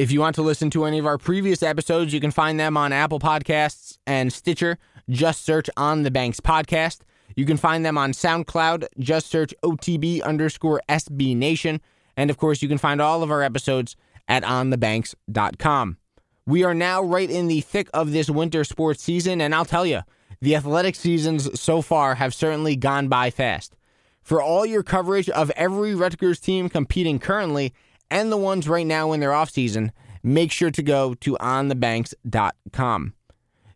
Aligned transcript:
If 0.00 0.10
you 0.10 0.20
want 0.20 0.34
to 0.36 0.42
listen 0.42 0.70
to 0.70 0.86
any 0.86 0.98
of 0.98 1.04
our 1.04 1.18
previous 1.18 1.62
episodes, 1.62 2.14
you 2.14 2.20
can 2.20 2.30
find 2.30 2.58
them 2.58 2.74
on 2.74 2.90
Apple 2.90 3.18
Podcasts 3.18 3.98
and 4.06 4.32
Stitcher. 4.32 4.78
Just 5.10 5.44
search 5.44 5.68
On 5.76 6.04
the 6.04 6.10
Banks 6.10 6.40
Podcast. 6.40 7.00
You 7.36 7.44
can 7.44 7.58
find 7.58 7.84
them 7.84 7.98
on 7.98 8.12
SoundCloud. 8.12 8.86
Just 8.98 9.26
search 9.26 9.52
OTB 9.62 10.22
underscore 10.22 10.80
SB 10.88 11.36
Nation. 11.36 11.82
And 12.16 12.30
of 12.30 12.38
course, 12.38 12.62
you 12.62 12.68
can 12.68 12.78
find 12.78 13.02
all 13.02 13.22
of 13.22 13.30
our 13.30 13.42
episodes 13.42 13.94
at 14.26 14.42
onthebanks.com. 14.42 15.98
We 16.46 16.64
are 16.64 16.74
now 16.74 17.02
right 17.02 17.30
in 17.30 17.48
the 17.48 17.60
thick 17.60 17.90
of 17.92 18.12
this 18.12 18.30
winter 18.30 18.64
sports 18.64 19.02
season, 19.02 19.42
and 19.42 19.54
I'll 19.54 19.66
tell 19.66 19.84
you, 19.84 20.00
the 20.40 20.56
athletic 20.56 20.94
seasons 20.94 21.60
so 21.60 21.82
far 21.82 22.14
have 22.14 22.32
certainly 22.32 22.74
gone 22.74 23.08
by 23.08 23.28
fast. 23.28 23.76
For 24.22 24.40
all 24.40 24.64
your 24.64 24.82
coverage 24.82 25.28
of 25.28 25.50
every 25.56 25.94
Rutgers 25.94 26.40
team 26.40 26.70
competing 26.70 27.18
currently, 27.18 27.74
and 28.10 28.30
the 28.30 28.36
ones 28.36 28.68
right 28.68 28.86
now 28.86 29.12
in 29.12 29.20
their 29.20 29.30
offseason, 29.30 29.90
make 30.22 30.52
sure 30.52 30.70
to 30.70 30.82
go 30.82 31.14
to 31.14 31.36
onthebanks.com. 31.40 33.14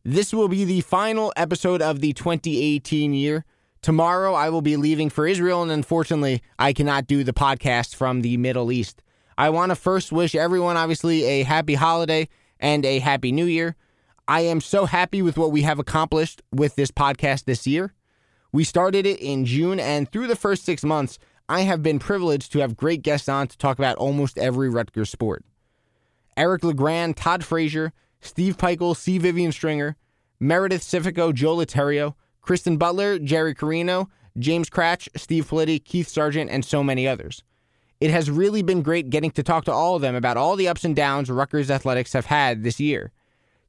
This 0.05 0.35
will 0.35 0.49
be 0.49 0.65
the 0.65 0.83
final 0.83 1.33
episode 1.37 1.81
of 1.81 2.01
the 2.01 2.13
2018 2.13 3.15
year. 3.15 3.45
Tomorrow 3.81 4.35
I 4.35 4.51
will 4.51 4.63
be 4.63 4.77
leaving 4.77 5.11
for 5.11 5.27
Israel, 5.27 5.63
and 5.63 5.71
unfortunately, 5.71 6.43
I 6.59 6.73
cannot 6.73 7.07
do 7.07 7.25
the 7.25 7.33
podcast 7.33 7.95
from 7.95 8.23
the 8.23 8.37
Middle 8.37 8.73
East. 8.73 9.03
I 9.37 9.51
want 9.51 9.71
to 9.71 9.77
first 9.77 10.13
wish 10.13 10.35
everyone, 10.35 10.77
obviously, 10.77 11.25
a 11.25 11.43
happy 11.43 11.75
holiday 11.75 12.29
and 12.61 12.85
a 12.85 12.99
happy 12.99 13.33
new 13.33 13.47
year. 13.47 13.77
I 14.27 14.43
am 14.43 14.61
so 14.61 14.87
happy 14.87 15.23
with 15.23 15.37
what 15.37 15.53
we 15.53 15.63
have 15.63 15.79
accomplished 15.79 16.43
with 16.53 16.77
this 16.77 16.91
podcast 16.91 17.45
this 17.45 17.67
year. 17.67 17.93
We 18.53 18.65
started 18.65 19.05
it 19.05 19.21
in 19.21 19.45
June, 19.45 19.81
and 19.81 20.11
through 20.11 20.29
the 20.29 20.37
first 20.37 20.65
six 20.65 20.85
months, 20.85 21.19
I 21.49 21.63
have 21.63 21.83
been 21.83 21.99
privileged 21.99 22.53
to 22.53 22.61
have 22.61 22.77
great 22.77 23.03
guests 23.03 23.29
on 23.29 23.49
to 23.49 23.59
talk 23.59 23.79
about 23.79 23.97
almost 23.97 24.39
every 24.39 24.71
Rutgers 24.71 25.11
sport. 25.11 25.45
Eric 26.37 26.65
LeGrand, 26.65 27.17
Todd 27.17 27.45
Frazier, 27.45 27.93
Steve 28.21 28.57
Pikiell, 28.57 28.97
C. 28.97 29.19
Vivian 29.19 29.53
Stringer, 29.53 29.97
Meredith 30.41 30.83
Cifico, 30.83 31.33
Joe 31.33 31.57
Litterio, 31.57 32.15
Kristen 32.41 32.77
Butler, 32.77 33.19
Jerry 33.19 33.55
Carino, 33.55 34.09
James 34.39 34.71
Kratch, 34.71 35.09
Steve 35.17 35.47
Politi, 35.49 35.83
Keith 35.83 36.09
Sargeant, 36.09 36.49
and 36.51 36.65
so 36.65 36.83
many 36.83 37.07
others. 37.07 37.45
It 38.01 38.11
has 38.11 38.31
really 38.31 38.63
been 38.63 38.83
great 38.83 39.11
getting 39.11 39.31
to 39.33 39.43
talk 39.43 39.65
to 39.67 39.73
all 39.73 39.97
of 39.97 40.03
them 40.03 40.15
about 40.15 40.37
all 40.37 40.57
the 40.57 40.69
ups 40.69 40.85
and 40.85 40.97
downs 40.97 41.31
Rutgers 41.31 41.71
athletics 41.71 42.13
have 42.15 42.27
had 42.27 42.63
this 42.63 42.81
year. 42.81 43.13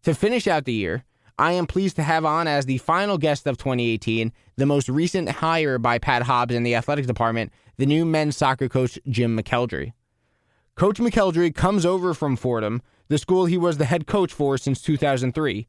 To 0.03 0.13
finish 0.13 0.47
out 0.47 0.65
the 0.65 0.73
year, 0.73 1.03
I 1.37 1.51
am 1.53 1.67
pleased 1.67 1.97
to 1.97 2.03
have 2.03 2.23
on 2.23 2.47
as 2.47 2.65
the 2.65 2.77
final 2.77 3.17
guest 3.17 3.45
of 3.45 3.57
2018 3.57 4.31
the 4.55 4.65
most 4.65 4.87
recent 4.87 5.29
hire 5.29 5.77
by 5.77 5.97
Pat 5.97 6.23
Hobbs 6.23 6.55
in 6.55 6.63
the 6.63 6.75
athletics 6.75 7.07
department, 7.07 7.51
the 7.77 7.85
new 7.85 8.05
men's 8.05 8.37
soccer 8.37 8.69
coach, 8.69 8.97
Jim 9.09 9.37
McElderry. 9.37 9.91
Coach 10.75 10.97
McElderry 10.97 11.53
comes 11.53 11.85
over 11.85 12.13
from 12.13 12.37
Fordham, 12.37 12.81
the 13.09 13.17
school 13.17 13.45
he 13.45 13.57
was 13.57 13.77
the 13.77 13.85
head 13.85 14.07
coach 14.07 14.31
for 14.31 14.57
since 14.57 14.81
2003. 14.81 15.67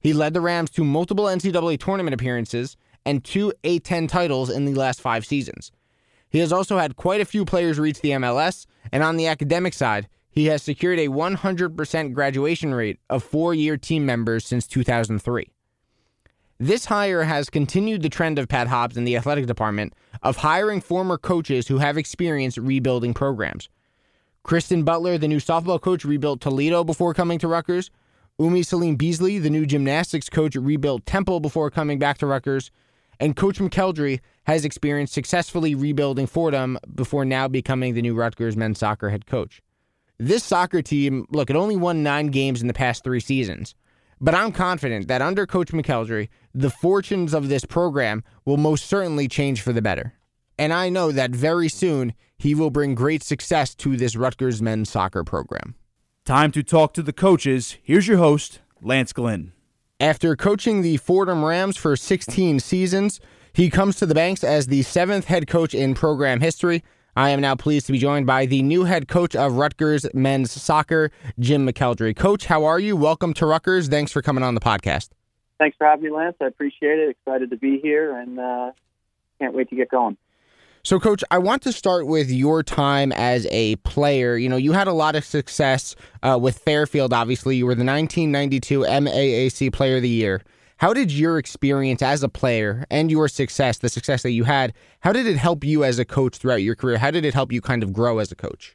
He 0.00 0.12
led 0.12 0.34
the 0.34 0.40
Rams 0.40 0.70
to 0.70 0.84
multiple 0.84 1.24
NCAA 1.24 1.78
tournament 1.80 2.14
appearances 2.14 2.76
and 3.04 3.24
two 3.24 3.52
A10 3.64 4.08
titles 4.08 4.50
in 4.50 4.64
the 4.64 4.74
last 4.74 5.00
five 5.00 5.26
seasons. 5.26 5.72
He 6.30 6.38
has 6.38 6.52
also 6.52 6.78
had 6.78 6.96
quite 6.96 7.20
a 7.20 7.26
few 7.26 7.44
players 7.44 7.78
reach 7.78 8.00
the 8.00 8.10
MLS, 8.10 8.66
and 8.90 9.02
on 9.02 9.16
the 9.16 9.26
academic 9.26 9.74
side, 9.74 10.08
he 10.32 10.46
has 10.46 10.62
secured 10.62 10.98
a 10.98 11.08
100% 11.08 12.14
graduation 12.14 12.74
rate 12.74 12.98
of 13.08 13.22
four 13.22 13.54
year 13.54 13.76
team 13.76 14.04
members 14.06 14.44
since 14.44 14.66
2003. 14.66 15.46
This 16.58 16.86
hire 16.86 17.24
has 17.24 17.50
continued 17.50 18.02
the 18.02 18.08
trend 18.08 18.38
of 18.38 18.48
Pat 18.48 18.68
Hobbs 18.68 18.96
in 18.96 19.04
the 19.04 19.16
athletic 19.16 19.46
department 19.46 19.92
of 20.22 20.38
hiring 20.38 20.80
former 20.80 21.18
coaches 21.18 21.68
who 21.68 21.78
have 21.78 21.98
experience 21.98 22.56
rebuilding 22.56 23.12
programs. 23.14 23.68
Kristen 24.42 24.84
Butler, 24.84 25.18
the 25.18 25.28
new 25.28 25.36
softball 25.36 25.80
coach, 25.80 26.04
rebuilt 26.04 26.40
Toledo 26.40 26.82
before 26.82 27.14
coming 27.14 27.38
to 27.38 27.48
Rutgers. 27.48 27.90
Umme 28.40 28.64
Salim 28.64 28.96
Beasley, 28.96 29.38
the 29.38 29.50
new 29.50 29.66
gymnastics 29.66 30.30
coach, 30.30 30.56
rebuilt 30.56 31.04
Temple 31.04 31.40
before 31.40 31.70
coming 31.70 31.98
back 31.98 32.16
to 32.18 32.26
Rutgers. 32.26 32.70
And 33.20 33.36
Coach 33.36 33.58
McElderry 33.58 34.20
has 34.44 34.64
experienced 34.64 35.12
successfully 35.12 35.74
rebuilding 35.74 36.26
Fordham 36.26 36.78
before 36.94 37.24
now 37.24 37.48
becoming 37.48 37.94
the 37.94 38.02
new 38.02 38.14
Rutgers 38.14 38.56
men's 38.56 38.78
soccer 38.78 39.10
head 39.10 39.26
coach. 39.26 39.60
This 40.18 40.44
soccer 40.44 40.82
team, 40.82 41.26
look, 41.30 41.50
it 41.50 41.56
only 41.56 41.76
won 41.76 42.02
nine 42.02 42.28
games 42.28 42.60
in 42.60 42.68
the 42.68 42.74
past 42.74 43.02
three 43.02 43.20
seasons. 43.20 43.74
But 44.20 44.34
I'm 44.34 44.52
confident 44.52 45.08
that 45.08 45.20
under 45.20 45.46
Coach 45.46 45.72
McElderry, 45.72 46.28
the 46.54 46.70
fortunes 46.70 47.34
of 47.34 47.48
this 47.48 47.64
program 47.64 48.22
will 48.44 48.56
most 48.56 48.86
certainly 48.86 49.26
change 49.26 49.60
for 49.60 49.72
the 49.72 49.82
better. 49.82 50.14
And 50.58 50.72
I 50.72 50.90
know 50.90 51.10
that 51.10 51.32
very 51.32 51.68
soon 51.68 52.14
he 52.38 52.54
will 52.54 52.70
bring 52.70 52.94
great 52.94 53.22
success 53.22 53.74
to 53.76 53.96
this 53.96 54.14
Rutgers 54.14 54.62
men's 54.62 54.90
soccer 54.90 55.24
program. 55.24 55.74
Time 56.24 56.52
to 56.52 56.62
talk 56.62 56.94
to 56.94 57.02
the 57.02 57.12
coaches. 57.12 57.78
Here's 57.82 58.06
your 58.06 58.18
host, 58.18 58.60
Lance 58.80 59.12
Glynn. 59.12 59.52
After 59.98 60.36
coaching 60.36 60.82
the 60.82 60.98
Fordham 60.98 61.44
Rams 61.44 61.76
for 61.76 61.96
16 61.96 62.60
seasons, 62.60 63.20
he 63.52 63.70
comes 63.70 63.96
to 63.96 64.06
the 64.06 64.14
Banks 64.14 64.44
as 64.44 64.68
the 64.68 64.82
seventh 64.82 65.26
head 65.26 65.48
coach 65.48 65.74
in 65.74 65.94
program 65.94 66.40
history. 66.40 66.82
I 67.14 67.28
am 67.30 67.42
now 67.42 67.54
pleased 67.54 67.84
to 67.86 67.92
be 67.92 67.98
joined 67.98 68.26
by 68.26 68.46
the 68.46 68.62
new 68.62 68.84
head 68.84 69.06
coach 69.06 69.36
of 69.36 69.52
Rutgers 69.52 70.06
men's 70.14 70.50
soccer, 70.50 71.10
Jim 71.38 71.68
McElderry. 71.68 72.16
Coach, 72.16 72.46
how 72.46 72.64
are 72.64 72.78
you? 72.78 72.96
Welcome 72.96 73.34
to 73.34 73.44
Rutgers. 73.44 73.88
Thanks 73.88 74.10
for 74.10 74.22
coming 74.22 74.42
on 74.42 74.54
the 74.54 74.62
podcast. 74.62 75.10
Thanks 75.58 75.76
for 75.76 75.86
having 75.86 76.04
me, 76.04 76.10
Lance. 76.10 76.36
I 76.40 76.46
appreciate 76.46 76.98
it. 76.98 77.10
Excited 77.10 77.50
to 77.50 77.56
be 77.56 77.78
here 77.82 78.16
and 78.16 78.38
uh, 78.38 78.72
can't 79.38 79.52
wait 79.52 79.68
to 79.68 79.76
get 79.76 79.90
going. 79.90 80.16
So, 80.84 80.98
Coach, 80.98 81.22
I 81.30 81.36
want 81.36 81.60
to 81.62 81.72
start 81.72 82.06
with 82.06 82.30
your 82.30 82.62
time 82.62 83.12
as 83.12 83.46
a 83.50 83.76
player. 83.76 84.38
You 84.38 84.48
know, 84.48 84.56
you 84.56 84.72
had 84.72 84.88
a 84.88 84.92
lot 84.94 85.14
of 85.14 85.22
success 85.22 85.94
uh, 86.22 86.38
with 86.40 86.58
Fairfield, 86.60 87.12
obviously. 87.12 87.56
You 87.56 87.66
were 87.66 87.74
the 87.74 87.84
1992 87.84 88.80
MAAC 88.80 89.70
Player 89.70 89.96
of 89.96 90.02
the 90.02 90.08
Year. 90.08 90.42
How 90.82 90.92
did 90.92 91.12
your 91.12 91.38
experience 91.38 92.02
as 92.02 92.24
a 92.24 92.28
player 92.28 92.84
and 92.90 93.08
your 93.08 93.28
success, 93.28 93.78
the 93.78 93.88
success 93.88 94.24
that 94.24 94.32
you 94.32 94.42
had, 94.42 94.74
how 94.98 95.12
did 95.12 95.28
it 95.28 95.36
help 95.36 95.62
you 95.62 95.84
as 95.84 96.00
a 96.00 96.04
coach 96.04 96.38
throughout 96.38 96.56
your 96.56 96.74
career? 96.74 96.98
How 96.98 97.12
did 97.12 97.24
it 97.24 97.34
help 97.34 97.52
you 97.52 97.60
kind 97.60 97.84
of 97.84 97.92
grow 97.92 98.18
as 98.18 98.32
a 98.32 98.34
coach? 98.34 98.74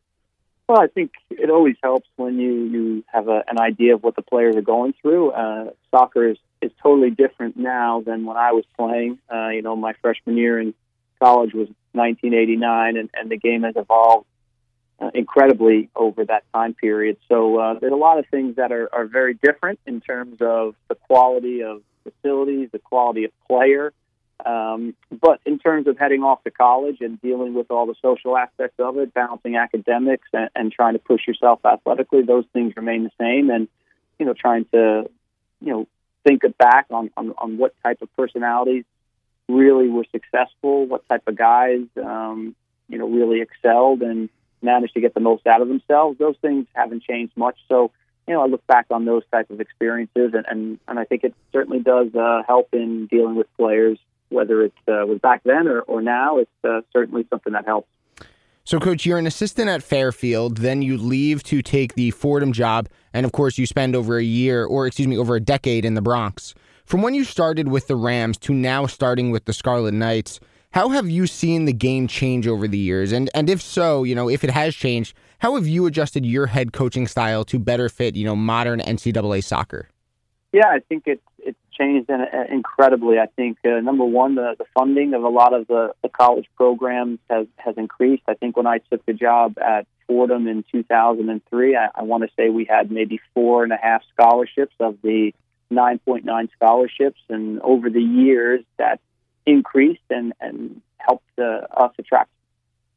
Well, 0.69 0.79
I 0.79 0.87
think 0.87 1.11
it 1.29 1.49
always 1.49 1.75
helps 1.83 2.07
when 2.15 2.39
you, 2.39 2.63
you 2.63 3.03
have 3.07 3.27
a, 3.27 3.43
an 3.49 3.59
idea 3.59 3.93
of 3.93 4.03
what 4.03 4.15
the 4.15 4.21
players 4.21 4.55
are 4.55 4.61
going 4.61 4.93
through. 5.01 5.31
Uh, 5.31 5.71
soccer 5.91 6.29
is, 6.29 6.37
is 6.61 6.71
totally 6.81 7.09
different 7.09 7.57
now 7.57 7.99
than 8.05 8.23
when 8.23 8.37
I 8.37 8.53
was 8.53 8.63
playing. 8.77 9.19
Uh, 9.29 9.49
you 9.49 9.61
know, 9.61 9.75
my 9.75 9.91
freshman 10.01 10.37
year 10.37 10.61
in 10.61 10.73
college 11.21 11.53
was 11.53 11.67
1989, 11.91 12.95
and, 12.95 13.09
and 13.15 13.29
the 13.29 13.37
game 13.37 13.63
has 13.63 13.75
evolved 13.75 14.27
uh, 15.01 15.11
incredibly 15.13 15.89
over 15.93 16.23
that 16.23 16.43
time 16.53 16.73
period. 16.73 17.17
So 17.27 17.59
uh, 17.59 17.79
there's 17.79 17.91
a 17.91 17.97
lot 17.97 18.17
of 18.17 18.25
things 18.31 18.55
that 18.55 18.71
are, 18.71 18.87
are 18.93 19.07
very 19.07 19.33
different 19.33 19.81
in 19.85 19.99
terms 19.99 20.37
of 20.39 20.73
the 20.87 20.95
quality 20.95 21.63
of 21.63 21.81
facilities, 22.11 22.69
the 22.71 22.79
quality 22.79 23.25
of 23.25 23.31
player. 23.47 23.93
Um, 24.45 24.95
but 25.09 25.39
in 25.45 25.57
terms 25.57 25.87
of 25.87 25.97
heading 25.97 26.21
off 26.21 26.43
to 26.43 26.51
college 26.51 26.97
and 27.01 27.19
dealing 27.21 27.53
with 27.53 27.71
all 27.71 27.87
the 27.87 27.95
social 28.01 28.37
aspects 28.37 28.79
of 28.79 28.97
it, 28.97 29.13
balancing 29.13 29.55
academics 29.55 30.27
and, 30.31 30.49
and 30.55 30.71
trying 30.71 30.93
to 30.93 30.99
push 30.99 31.27
yourself 31.27 31.59
athletically, 31.65 32.21
those 32.21 32.45
things 32.53 32.73
remain 32.75 33.03
the 33.03 33.11
same. 33.19 33.49
And 33.49 33.67
you 34.19 34.25
know, 34.25 34.33
trying 34.33 34.65
to 34.73 35.09
you 35.61 35.71
know 35.71 35.87
think 36.23 36.43
back 36.57 36.87
on, 36.91 37.09
on, 37.17 37.33
on 37.37 37.57
what 37.57 37.73
type 37.83 38.01
of 38.01 38.15
personalities 38.15 38.83
really 39.47 39.87
were 39.87 40.05
successful, 40.11 40.85
what 40.85 41.07
type 41.07 41.23
of 41.27 41.35
guys 41.35 41.81
um, 42.03 42.55
you 42.87 42.97
know 42.97 43.07
really 43.07 43.41
excelled 43.41 44.01
and 44.01 44.29
managed 44.61 44.93
to 44.93 45.01
get 45.01 45.13
the 45.13 45.19
most 45.19 45.47
out 45.47 45.61
of 45.61 45.67
themselves. 45.67 46.17
Those 46.19 46.35
things 46.41 46.67
haven't 46.73 47.03
changed 47.03 47.33
much. 47.35 47.57
So 47.67 47.91
you 48.27 48.33
know, 48.33 48.43
I 48.43 48.47
look 48.47 48.65
back 48.67 48.87
on 48.91 49.05
those 49.05 49.23
type 49.31 49.49
of 49.49 49.61
experiences, 49.61 50.33
and 50.33 50.45
and, 50.47 50.79
and 50.87 50.99
I 50.99 51.05
think 51.05 51.23
it 51.23 51.33
certainly 51.51 51.79
does 51.79 52.13
uh, 52.13 52.43
help 52.45 52.69
in 52.73 53.07
dealing 53.07 53.35
with 53.35 53.47
players, 53.57 53.97
whether 54.29 54.63
it 54.63 54.73
uh, 54.87 55.05
was 55.05 55.19
back 55.19 55.43
then 55.43 55.67
or, 55.67 55.81
or 55.81 56.01
now. 56.01 56.39
It's 56.39 56.51
uh, 56.63 56.81
certainly 56.91 57.25
something 57.29 57.53
that 57.53 57.65
helps. 57.65 57.87
So, 58.65 58.79
coach, 58.79 59.05
you're 59.05 59.17
an 59.17 59.27
assistant 59.27 59.69
at 59.69 59.81
Fairfield, 59.81 60.57
then 60.57 60.81
you 60.81 60.97
leave 60.97 61.41
to 61.43 61.61
take 61.61 61.95
the 61.95 62.11
Fordham 62.11 62.51
job, 62.51 62.89
and 63.13 63.25
of 63.25 63.31
course, 63.31 63.57
you 63.57 63.65
spend 63.65 63.95
over 63.95 64.17
a 64.17 64.23
year, 64.23 64.65
or 64.65 64.87
excuse 64.87 65.07
me, 65.07 65.17
over 65.17 65.37
a 65.37 65.39
decade 65.39 65.85
in 65.85 65.93
the 65.93 66.01
Bronx. 66.01 66.53
From 66.83 67.01
when 67.01 67.13
you 67.13 67.23
started 67.23 67.69
with 67.69 67.87
the 67.87 67.95
Rams 67.95 68.37
to 68.39 68.53
now 68.53 68.85
starting 68.85 69.31
with 69.31 69.45
the 69.45 69.53
Scarlet 69.53 69.93
Knights, 69.93 70.41
how 70.71 70.89
have 70.89 71.09
you 71.09 71.27
seen 71.27 71.63
the 71.63 71.71
game 71.71 72.07
change 72.07 72.45
over 72.45 72.67
the 72.67 72.77
years? 72.77 73.13
And 73.13 73.29
and 73.33 73.49
if 73.49 73.61
so, 73.61 74.03
you 74.03 74.15
know, 74.15 74.29
if 74.29 74.43
it 74.43 74.49
has 74.49 74.75
changed, 74.75 75.15
How 75.39 75.53
have 75.55 75.67
you 75.67 75.85
adjusted 75.85 76.25
your 76.25 76.47
head 76.47 76.73
coaching 76.73 77.05
style 77.05 77.43
to 77.45 77.59
better 77.59 77.89
fit, 77.89 78.15
you 78.15 78.25
know, 78.25 78.35
modern 78.35 78.79
NCAA 78.79 79.43
soccer? 79.43 79.89
Yeah, 80.51 80.67
I 80.67 80.79
think 80.79 81.03
it's 81.05 81.21
it's 81.37 81.59
changed 81.77 82.09
uh, 82.09 82.25
incredibly. 82.49 83.19
I 83.19 83.27
think 83.35 83.59
uh, 83.63 83.79
number 83.81 84.03
one, 84.03 84.35
the, 84.35 84.55
the 84.57 84.65
funding 84.73 85.13
of 85.13 85.23
a 85.23 85.29
lot 85.29 85.53
of 85.53 85.67
the, 85.67 85.93
the 86.01 86.09
college 86.09 86.47
programs 86.55 87.19
has 87.29 87.45
has 87.57 87.77
increased. 87.77 88.23
I 88.27 88.33
think 88.33 88.57
when 88.57 88.65
I 88.65 88.79
took 88.79 89.05
the 89.05 89.13
job 89.13 89.59
at 89.59 89.85
Fordham 90.07 90.47
in 90.47 90.63
2003, 90.71 91.75
I, 91.75 91.89
I 91.93 92.01
want 92.01 92.23
to 92.23 92.29
say 92.35 92.49
we 92.49 92.65
had 92.65 92.89
maybe 92.89 93.19
four 93.35 93.63
and 93.63 93.71
a 93.71 93.77
half 93.77 94.01
scholarships 94.13 94.73
of 94.79 94.97
the 95.03 95.33
9.9 95.71 96.49
scholarships, 96.55 97.19
and 97.29 97.61
over 97.61 97.91
the 97.91 98.01
years 98.01 98.63
that 98.77 98.99
increased 99.45 100.01
and 100.09 100.33
and 100.41 100.81
helped 100.97 101.29
uh, 101.37 101.67
us 101.75 101.93
attract 101.99 102.31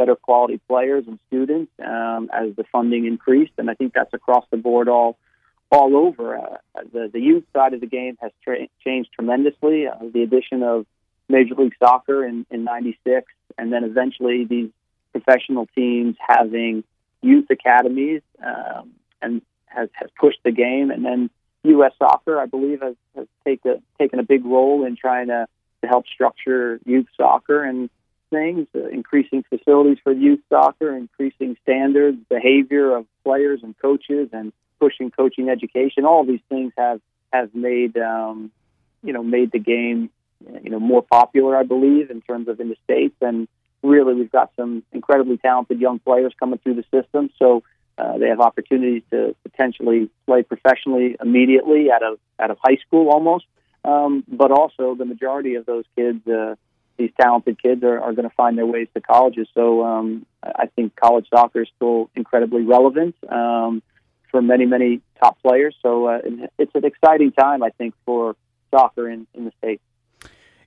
better 0.00 0.17
quality 0.17 0.58
players 0.67 1.05
and 1.06 1.19
students 1.29 1.70
um, 1.87 2.31
as 2.32 2.56
the 2.56 2.64
funding 2.73 3.05
increased. 3.05 3.52
And 3.58 3.69
I 3.69 3.75
think 3.75 3.93
that's 3.93 4.14
across 4.14 4.47
the 4.50 4.56
board 4.56 4.88
all 4.88 5.19
all 5.70 5.94
over. 5.94 6.38
Uh, 6.38 6.56
the 6.93 7.11
the 7.12 7.20
youth 7.20 7.44
side 7.55 7.75
of 7.75 7.81
the 7.81 7.87
game 7.87 8.17
has 8.23 8.32
tra- 8.43 8.67
changed 8.82 9.11
tremendously. 9.14 9.87
Uh, 9.87 9.97
the 10.12 10.23
addition 10.23 10.62
of 10.62 10.87
Major 11.29 11.55
League 11.55 11.75
Soccer 11.79 12.25
in 12.25 12.47
in 12.50 12.64
'96, 12.64 13.31
and 13.58 13.70
then 13.70 13.85
eventually 13.85 14.47
these 14.47 14.70
professional 15.12 15.67
teams 15.75 16.17
having 16.26 16.82
youth 17.20 17.46
academies, 17.50 18.23
um, 18.43 18.93
and 19.20 19.43
has 19.67 19.91
has 19.93 20.08
pushed 20.19 20.43
the 20.44 20.50
game. 20.50 20.91
And 20.91 21.05
then 21.05 21.29
U.S. 21.64 21.93
Soccer, 21.99 22.41
I 22.41 22.46
believe, 22.46 22.81
has 22.81 22.96
has 23.14 23.26
take 23.44 23.61
a, 23.67 23.82
taken 23.99 24.19
a 24.19 24.25
big 24.25 24.46
role 24.46 24.87
in 24.87 24.96
trying 24.96 25.26
to 25.26 25.46
to 25.82 25.87
help 25.87 26.06
structure 26.06 26.81
youth 26.87 27.06
soccer 27.17 27.62
and 27.62 27.91
things, 28.31 28.67
uh, 28.75 28.87
increasing 28.87 29.44
facilities 29.49 29.99
for 30.03 30.12
youth 30.12 30.41
soccer, 30.49 30.97
increasing 30.97 31.56
standards, 31.62 32.19
behavior 32.29 32.97
of 32.97 33.06
players 33.25 33.61
and 33.62 33.77
coaches, 33.79 34.29
and 34.32 34.53
pushing 34.79 35.11
coaching 35.11 35.49
education. 35.49 36.05
All 36.05 36.25
these 36.25 36.41
things 36.49 36.73
have 36.79 37.00
have 37.32 37.55
made 37.55 37.97
um, 37.99 38.50
you 39.03 39.12
know 39.12 39.23
made 39.23 39.53
the 39.53 39.59
game 39.59 40.11
you 40.62 40.71
know 40.71 40.81
more 40.81 41.03
popular, 41.03 41.56
I 41.56 41.65
believe, 41.65 42.11
in 42.11 42.21
terms 42.23 42.49
of 42.49 42.61
in 42.61 42.69
the 42.69 42.77
states. 42.85 43.17
And 43.21 43.49
really, 43.82 44.15
we've 44.15 44.32
got 44.32 44.50
some 44.56 44.82
incredibly 44.93 45.37
talented 45.37 45.81
young 45.81 45.99
players 45.99 46.32
coming 46.38 46.59
through 46.59 46.75
the 46.75 46.85
system. 46.91 47.31
So. 47.38 47.62
Uh, 47.99 48.17
they 48.17 48.29
have 48.29 48.41
opportunities 48.41 49.03
to 49.11 49.37
potentially 49.43 50.09
play 50.25 50.43
professionally 50.43 51.17
immediately 51.21 51.91
out 51.93 52.03
of 52.03 52.19
out 52.38 52.50
of 52.50 52.56
high 52.62 52.79
school 52.87 53.11
almost, 53.11 53.44
um, 53.85 54.25
but 54.27 54.50
also 54.50 54.94
the 54.94 55.05
majority 55.05 55.55
of 55.56 55.67
those 55.67 55.85
kids, 55.97 56.27
uh, 56.27 56.55
these 57.00 57.11
talented 57.20 57.61
kids, 57.61 57.82
are, 57.82 58.00
are 58.00 58.12
going 58.12 58.29
to 58.29 58.35
find 58.37 58.56
their 58.56 58.67
ways 58.67 58.88
to 58.94 59.00
colleges. 59.00 59.49
So 59.55 59.85
um, 59.85 60.26
I 60.43 60.67
think 60.76 60.94
college 60.94 61.26
soccer 61.35 61.62
is 61.62 61.69
still 61.76 62.11
incredibly 62.14 62.62
relevant. 62.62 63.17
Um, 63.29 63.82
for 64.31 64.41
many, 64.41 64.64
many 64.64 65.00
top 65.20 65.41
players. 65.43 65.75
So 65.82 66.06
uh, 66.06 66.19
it's 66.58 66.75
an 66.75 66.85
exciting 66.85 67.32
time, 67.32 67.62
I 67.62 67.70
think, 67.70 67.94
for 68.06 68.37
soccer 68.70 69.08
in, 69.08 69.26
in 69.35 69.44
the 69.44 69.52
state. 69.58 69.81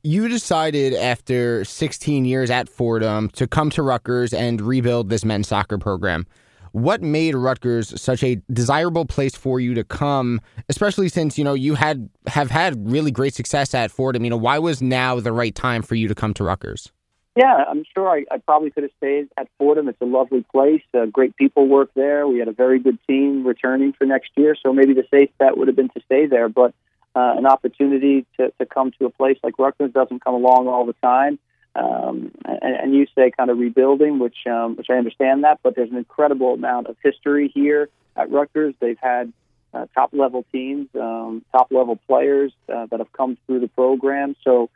You 0.03 0.27
decided 0.27 0.93
after 0.93 1.63
16 1.63 2.25
years 2.25 2.49
at 2.49 2.67
Fordham 2.67 3.29
to 3.31 3.47
come 3.47 3.69
to 3.71 3.81
Rutgers 3.81 4.33
and 4.33 4.59
rebuild 4.59 5.09
this 5.09 5.23
men's 5.23 5.47
soccer 5.47 5.77
program. 5.77 6.27
What 6.73 7.03
made 7.03 7.35
Rutgers 7.35 8.01
such 8.01 8.23
a 8.23 8.41
desirable 8.51 9.05
place 9.05 9.35
for 9.35 9.59
you 9.59 9.75
to 9.75 9.83
come, 9.83 10.41
especially 10.69 11.07
since 11.07 11.37
you 11.37 11.43
know 11.43 11.53
you 11.53 11.75
had 11.75 12.09
have 12.25 12.49
had 12.49 12.89
really 12.89 13.11
great 13.11 13.35
success 13.35 13.75
at 13.75 13.91
Fordham? 13.91 14.23
You 14.23 14.31
know, 14.31 14.37
why 14.37 14.57
was 14.57 14.81
now 14.81 15.19
the 15.19 15.31
right 15.31 15.53
time 15.53 15.83
for 15.83 15.93
you 15.93 16.07
to 16.07 16.15
come 16.15 16.33
to 16.33 16.43
Rutgers? 16.43 16.91
Yeah, 17.35 17.63
I'm 17.69 17.83
sure 17.93 18.09
I, 18.09 18.25
I 18.31 18.39
probably 18.39 18.71
could 18.71 18.83
have 18.83 18.91
stayed 18.97 19.27
at 19.37 19.49
Fordham. 19.59 19.87
It's 19.87 20.01
a 20.01 20.05
lovely 20.05 20.43
place. 20.51 20.81
Uh, 20.95 21.05
great 21.05 21.35
people 21.35 21.67
work 21.67 21.91
there. 21.95 22.27
We 22.27 22.39
had 22.39 22.47
a 22.47 22.53
very 22.53 22.79
good 22.79 22.97
team 23.07 23.45
returning 23.45 23.93
for 23.93 24.05
next 24.05 24.31
year, 24.35 24.55
so 24.59 24.73
maybe 24.73 24.95
the 24.95 25.05
safe 25.11 25.29
bet 25.37 25.55
would 25.57 25.67
have 25.67 25.75
been 25.75 25.89
to 25.89 26.01
stay 26.05 26.25
there. 26.25 26.49
But 26.49 26.73
uh, 27.15 27.35
an 27.37 27.45
opportunity 27.45 28.25
to, 28.37 28.51
to 28.59 28.65
come 28.65 28.91
to 28.97 29.05
a 29.05 29.11
place 29.11 29.37
like 29.43 29.59
Rutgers 29.59 29.91
doesn't 29.93 30.23
come 30.23 30.33
along 30.33 30.67
all 30.67 30.87
the 30.87 30.95
time. 31.03 31.37
Um, 31.75 32.31
and, 32.45 32.93
you 32.93 33.07
say 33.15 33.31
kind 33.35 33.49
of 33.49 33.57
rebuilding, 33.57 34.19
which 34.19 34.45
um, 34.45 34.75
which 34.75 34.87
I 34.91 34.93
understand 34.93 35.43
that, 35.43 35.59
but 35.63 35.75
there's 35.75 35.89
an 35.89 35.97
incredible 35.97 36.53
amount 36.53 36.85
of 36.87 36.97
history 37.03 37.51
here 37.53 37.89
at 38.15 38.29
Rutgers. 38.29 38.75
They've 38.79 38.99
had 39.01 39.33
uh, 39.73 39.87
top 39.95 40.11
level 40.13 40.45
teams, 40.51 40.87
um, 40.93 41.43
top 41.51 41.71
level 41.71 41.99
players 42.07 42.53
uh, 42.69 42.85
that 42.87 42.99
have 42.99 43.11
come 43.11 43.37
through 43.47 43.61
the 43.61 43.67
program. 43.69 44.35
So 44.43 44.69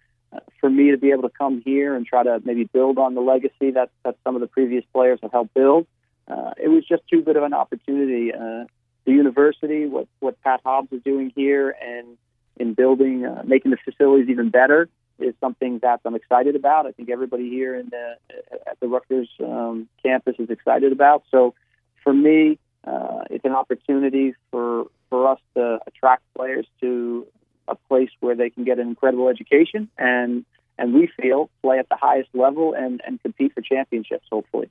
for 0.59 0.69
me 0.69 0.91
to 0.91 0.97
be 0.97 1.11
able 1.11 1.23
to 1.23 1.29
come 1.29 1.61
here 1.63 1.95
and 1.95 2.05
try 2.05 2.23
to 2.23 2.41
maybe 2.43 2.65
build 2.65 2.97
on 2.97 3.15
the 3.15 3.21
legacy 3.21 3.71
that, 3.71 3.89
that 4.03 4.17
some 4.23 4.35
of 4.35 4.41
the 4.41 4.47
previous 4.47 4.83
players 4.93 5.19
have 5.21 5.31
helped 5.31 5.53
build, 5.53 5.87
uh, 6.27 6.51
it 6.61 6.67
was 6.67 6.85
just 6.85 7.03
too 7.07 7.21
good 7.21 7.37
of 7.37 7.43
an 7.43 7.53
opportunity. 7.53 8.33
Uh, 8.33 8.65
the 9.05 9.13
university, 9.13 9.85
what, 9.85 10.07
what 10.19 10.41
Pat 10.41 10.61
Hobbs 10.65 10.91
is 10.91 11.01
doing 11.03 11.31
here, 11.35 11.75
and 11.81 12.17
in 12.57 12.73
building, 12.73 13.25
uh, 13.25 13.43
making 13.45 13.71
the 13.71 13.77
facilities 13.77 14.29
even 14.29 14.49
better, 14.49 14.89
is 15.19 15.33
something 15.39 15.79
that 15.79 16.01
I'm 16.05 16.15
excited 16.15 16.55
about. 16.55 16.85
I 16.85 16.91
think 16.91 17.09
everybody 17.09 17.49
here 17.49 17.75
in 17.75 17.89
the, 17.89 18.15
at 18.67 18.79
the 18.79 18.87
Rutgers 18.87 19.29
um, 19.39 19.87
campus 20.03 20.35
is 20.39 20.49
excited 20.49 20.91
about. 20.91 21.23
So, 21.31 21.53
for 22.03 22.13
me, 22.13 22.57
uh, 22.85 23.23
it's 23.29 23.43
an 23.45 23.53
opportunity 23.53 24.33
for 24.51 24.85
for 25.09 25.27
us 25.27 25.39
to 25.55 25.79
attract 25.87 26.23
players 26.35 26.65
to 26.81 27.27
a 27.67 27.75
place 27.75 28.09
where 28.19 28.35
they 28.35 28.49
can 28.49 28.63
get 28.63 28.79
an 28.79 28.87
incredible 28.87 29.29
education 29.29 29.89
and 29.97 30.45
and 30.77 30.93
we 30.93 31.09
feel 31.19 31.49
play 31.61 31.79
at 31.79 31.89
the 31.89 31.95
highest 31.95 32.29
level 32.33 32.73
and, 32.73 33.01
and 33.05 33.21
compete 33.21 33.53
for 33.53 33.61
championships 33.61 34.25
hopefully. 34.31 34.69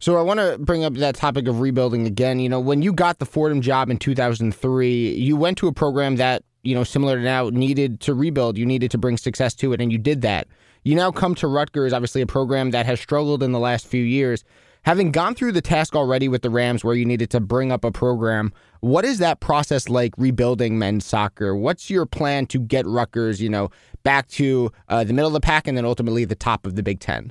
So 0.00 0.16
I 0.16 0.22
want 0.22 0.40
to 0.40 0.56
bring 0.58 0.82
up 0.82 0.94
that 0.94 1.14
topic 1.14 1.46
of 1.46 1.60
rebuilding 1.60 2.06
again. 2.06 2.40
You 2.40 2.48
know, 2.48 2.58
when 2.58 2.80
you 2.80 2.90
got 2.92 3.18
the 3.18 3.26
Fordham 3.26 3.60
job 3.60 3.90
in 3.90 3.98
2003, 3.98 5.14
you 5.14 5.36
went 5.36 5.58
to 5.58 5.68
a 5.68 5.72
program 5.74 6.16
that, 6.16 6.42
you 6.62 6.74
know, 6.74 6.84
similar 6.84 7.16
to 7.16 7.22
now 7.22 7.48
needed 7.50 8.00
to 8.00 8.14
rebuild. 8.14 8.58
You 8.58 8.66
needed 8.66 8.90
to 8.92 8.98
bring 8.98 9.16
success 9.16 9.54
to 9.56 9.72
it 9.72 9.80
and 9.80 9.90
you 9.90 9.98
did 9.98 10.22
that. 10.22 10.46
You 10.84 10.94
now 10.94 11.10
come 11.10 11.34
to 11.36 11.46
Rutgers, 11.46 11.92
obviously 11.92 12.22
a 12.22 12.26
program 12.26 12.70
that 12.70 12.86
has 12.86 13.00
struggled 13.00 13.42
in 13.42 13.52
the 13.52 13.58
last 13.58 13.86
few 13.86 14.02
years. 14.02 14.44
Having 14.84 15.12
gone 15.12 15.34
through 15.34 15.52
the 15.52 15.60
task 15.60 15.94
already 15.94 16.26
with 16.26 16.40
the 16.40 16.48
Rams 16.48 16.82
where 16.82 16.94
you 16.94 17.04
needed 17.04 17.28
to 17.30 17.40
bring 17.40 17.70
up 17.70 17.84
a 17.84 17.92
program, 17.92 18.50
what 18.80 19.04
is 19.04 19.18
that 19.18 19.40
process 19.40 19.90
like 19.90 20.14
rebuilding 20.16 20.78
men's 20.78 21.04
soccer? 21.04 21.54
What's 21.54 21.90
your 21.90 22.06
plan 22.06 22.46
to 22.46 22.58
get 22.58 22.86
Rutgers, 22.86 23.42
you 23.42 23.50
know, 23.50 23.70
back 24.04 24.28
to 24.28 24.72
uh, 24.88 25.04
the 25.04 25.12
middle 25.12 25.28
of 25.28 25.34
the 25.34 25.40
pack 25.40 25.68
and 25.68 25.76
then 25.76 25.84
ultimately 25.84 26.24
the 26.24 26.34
top 26.34 26.64
of 26.64 26.76
the 26.76 26.82
Big 26.82 26.98
Ten? 26.98 27.30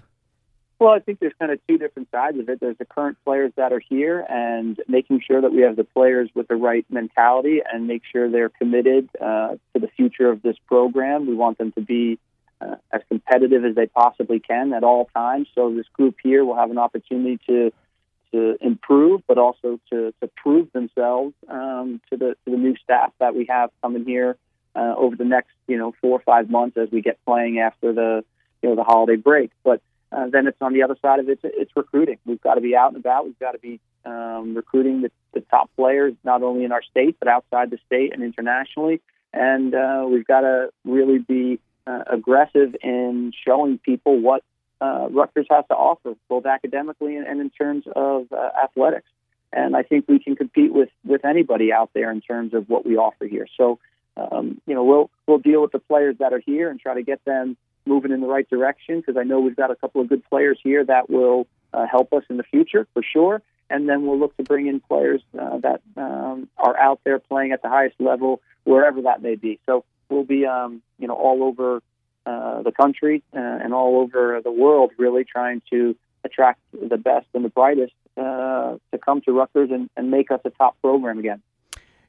Well, 0.79 0.91
I 0.91 0.99
think 0.99 1.19
there's 1.19 1.33
kind 1.37 1.51
of 1.51 1.59
two 1.67 1.77
different 1.77 2.09
sides 2.09 2.39
of 2.39 2.47
it. 2.47 2.61
There's 2.61 2.77
the 2.77 2.85
current 2.85 3.17
players 3.25 3.51
that 3.57 3.73
are 3.73 3.81
here 3.81 4.25
and 4.29 4.79
making 4.87 5.21
sure 5.27 5.41
that 5.41 5.51
we 5.51 5.61
have 5.63 5.75
the 5.75 5.83
players 5.83 6.29
with 6.33 6.47
the 6.47 6.55
right 6.55 6.85
mentality 6.89 7.59
and 7.69 7.85
make 7.85 8.03
sure 8.09 8.31
they're 8.31 8.49
committed 8.49 9.09
uh, 9.19 9.57
to 9.73 9.79
the 9.79 9.89
future 9.89 10.29
of 10.29 10.41
this 10.41 10.55
program. 10.67 11.27
We 11.27 11.35
want 11.35 11.57
them 11.57 11.73
to 11.73 11.81
be 11.81 12.17
uh, 12.61 12.75
as 12.93 13.01
competitive 13.09 13.65
as 13.65 13.75
they 13.75 13.87
possibly 13.87 14.39
can 14.39 14.71
at 14.71 14.85
all 14.85 15.09
times. 15.13 15.49
So 15.53 15.73
this 15.75 15.87
group 15.91 16.15
here 16.23 16.45
will 16.45 16.55
have 16.55 16.71
an 16.71 16.77
opportunity 16.77 17.39
to 17.47 17.71
to 18.31 18.57
improve, 18.61 19.23
but 19.27 19.39
also 19.39 19.79
to, 19.89 20.13
to 20.21 20.29
prove 20.37 20.71
themselves 20.71 21.33
um, 21.47 21.99
to 22.11 22.15
the 22.15 22.37
to 22.45 22.51
the 22.51 22.57
new 22.57 22.75
staff 22.77 23.11
that 23.19 23.35
we 23.35 23.47
have 23.49 23.71
coming 23.81 24.05
here 24.05 24.37
uh, 24.75 24.93
over 24.95 25.15
the 25.15 25.25
next 25.25 25.51
you 25.67 25.77
know 25.77 25.93
four 25.99 26.19
or 26.19 26.21
five 26.21 26.49
months 26.49 26.77
as 26.77 26.89
we 26.91 27.01
get 27.01 27.17
playing 27.25 27.59
after 27.59 27.91
the 27.91 28.23
you 28.61 28.69
know 28.69 28.75
the 28.75 28.83
holiday 28.83 29.15
break. 29.15 29.51
But 29.63 29.81
uh, 30.11 30.27
then 30.29 30.47
it's 30.47 30.61
on 30.61 30.73
the 30.73 30.83
other 30.83 30.97
side 31.01 31.19
of 31.19 31.29
it. 31.29 31.39
It's 31.43 31.71
recruiting. 31.75 32.17
We've 32.25 32.41
got 32.41 32.55
to 32.55 32.61
be 32.61 32.75
out 32.75 32.93
and 32.93 32.97
about. 32.99 33.25
We've 33.25 33.39
got 33.39 33.51
to 33.51 33.59
be 33.59 33.79
um, 34.05 34.55
recruiting 34.55 35.01
the, 35.01 35.11
the 35.33 35.41
top 35.41 35.69
players, 35.75 36.13
not 36.23 36.41
only 36.41 36.63
in 36.63 36.71
our 36.71 36.81
state 36.81 37.17
but 37.19 37.27
outside 37.27 37.69
the 37.69 37.79
state 37.85 38.13
and 38.13 38.23
internationally. 38.23 39.01
And 39.33 39.75
uh, 39.75 40.07
we've 40.09 40.25
got 40.25 40.41
to 40.41 40.69
really 40.83 41.19
be 41.19 41.59
uh, 41.85 42.03
aggressive 42.07 42.75
in 42.81 43.31
showing 43.45 43.77
people 43.77 44.19
what 44.19 44.43
uh, 44.81 45.07
Rutgers 45.11 45.47
has 45.49 45.65
to 45.67 45.75
offer, 45.75 46.15
both 46.27 46.45
academically 46.45 47.15
and, 47.17 47.27
and 47.27 47.41
in 47.41 47.49
terms 47.49 47.85
of 47.95 48.31
uh, 48.31 48.49
athletics. 48.63 49.07
And 49.51 49.75
I 49.75 49.83
think 49.83 50.05
we 50.07 50.19
can 50.19 50.35
compete 50.35 50.73
with, 50.73 50.89
with 51.03 51.25
anybody 51.25 51.73
out 51.73 51.91
there 51.93 52.11
in 52.11 52.21
terms 52.21 52.53
of 52.53 52.69
what 52.69 52.85
we 52.85 52.97
offer 52.97 53.25
here. 53.25 53.47
So, 53.57 53.79
um, 54.15 54.61
you 54.65 54.75
know, 54.75 54.83
we'll 54.83 55.09
we'll 55.27 55.39
deal 55.39 55.61
with 55.61 55.71
the 55.71 55.79
players 55.79 56.17
that 56.19 56.33
are 56.33 56.41
here 56.45 56.69
and 56.69 56.79
try 56.79 56.93
to 56.93 57.03
get 57.03 57.23
them 57.25 57.57
moving 57.85 58.11
in 58.11 58.21
the 58.21 58.27
right 58.27 58.49
direction 58.49 58.99
because 58.99 59.17
I 59.17 59.23
know 59.23 59.39
we've 59.39 59.55
got 59.55 59.71
a 59.71 59.75
couple 59.75 60.01
of 60.01 60.09
good 60.09 60.23
players 60.29 60.59
here 60.63 60.83
that 60.85 61.09
will 61.09 61.47
uh, 61.73 61.85
help 61.85 62.13
us 62.13 62.23
in 62.29 62.37
the 62.37 62.43
future 62.43 62.87
for 62.93 63.03
sure. 63.03 63.41
And 63.69 63.87
then 63.87 64.05
we'll 64.05 64.17
look 64.17 64.35
to 64.37 64.43
bring 64.43 64.67
in 64.67 64.79
players 64.79 65.21
uh, 65.39 65.59
that 65.59 65.81
um, 65.95 66.49
are 66.57 66.77
out 66.77 67.01
there 67.03 67.19
playing 67.19 67.51
at 67.51 67.61
the 67.61 67.69
highest 67.69 67.95
level, 67.99 68.41
wherever 68.63 69.03
that 69.03 69.21
may 69.21 69.35
be. 69.35 69.59
So 69.67 69.85
we'll 70.09 70.23
be, 70.23 70.45
um, 70.45 70.81
you 70.97 71.07
know, 71.07 71.13
all 71.13 71.43
over 71.43 71.81
uh, 72.25 72.63
the 72.63 72.71
country 72.71 73.23
uh, 73.35 73.39
and 73.39 73.73
all 73.73 74.01
over 74.01 74.41
the 74.43 74.51
world, 74.51 74.91
really 74.97 75.23
trying 75.23 75.61
to 75.69 75.95
attract 76.23 76.59
the 76.73 76.97
best 76.97 77.27
and 77.33 77.45
the 77.45 77.49
brightest 77.49 77.93
uh, 78.17 78.77
to 78.91 78.97
come 79.03 79.21
to 79.21 79.31
Rutgers 79.31 79.69
and, 79.71 79.89
and 79.95 80.11
make 80.11 80.31
us 80.31 80.41
a 80.45 80.49
top 80.49 80.75
program 80.81 81.19
again. 81.19 81.41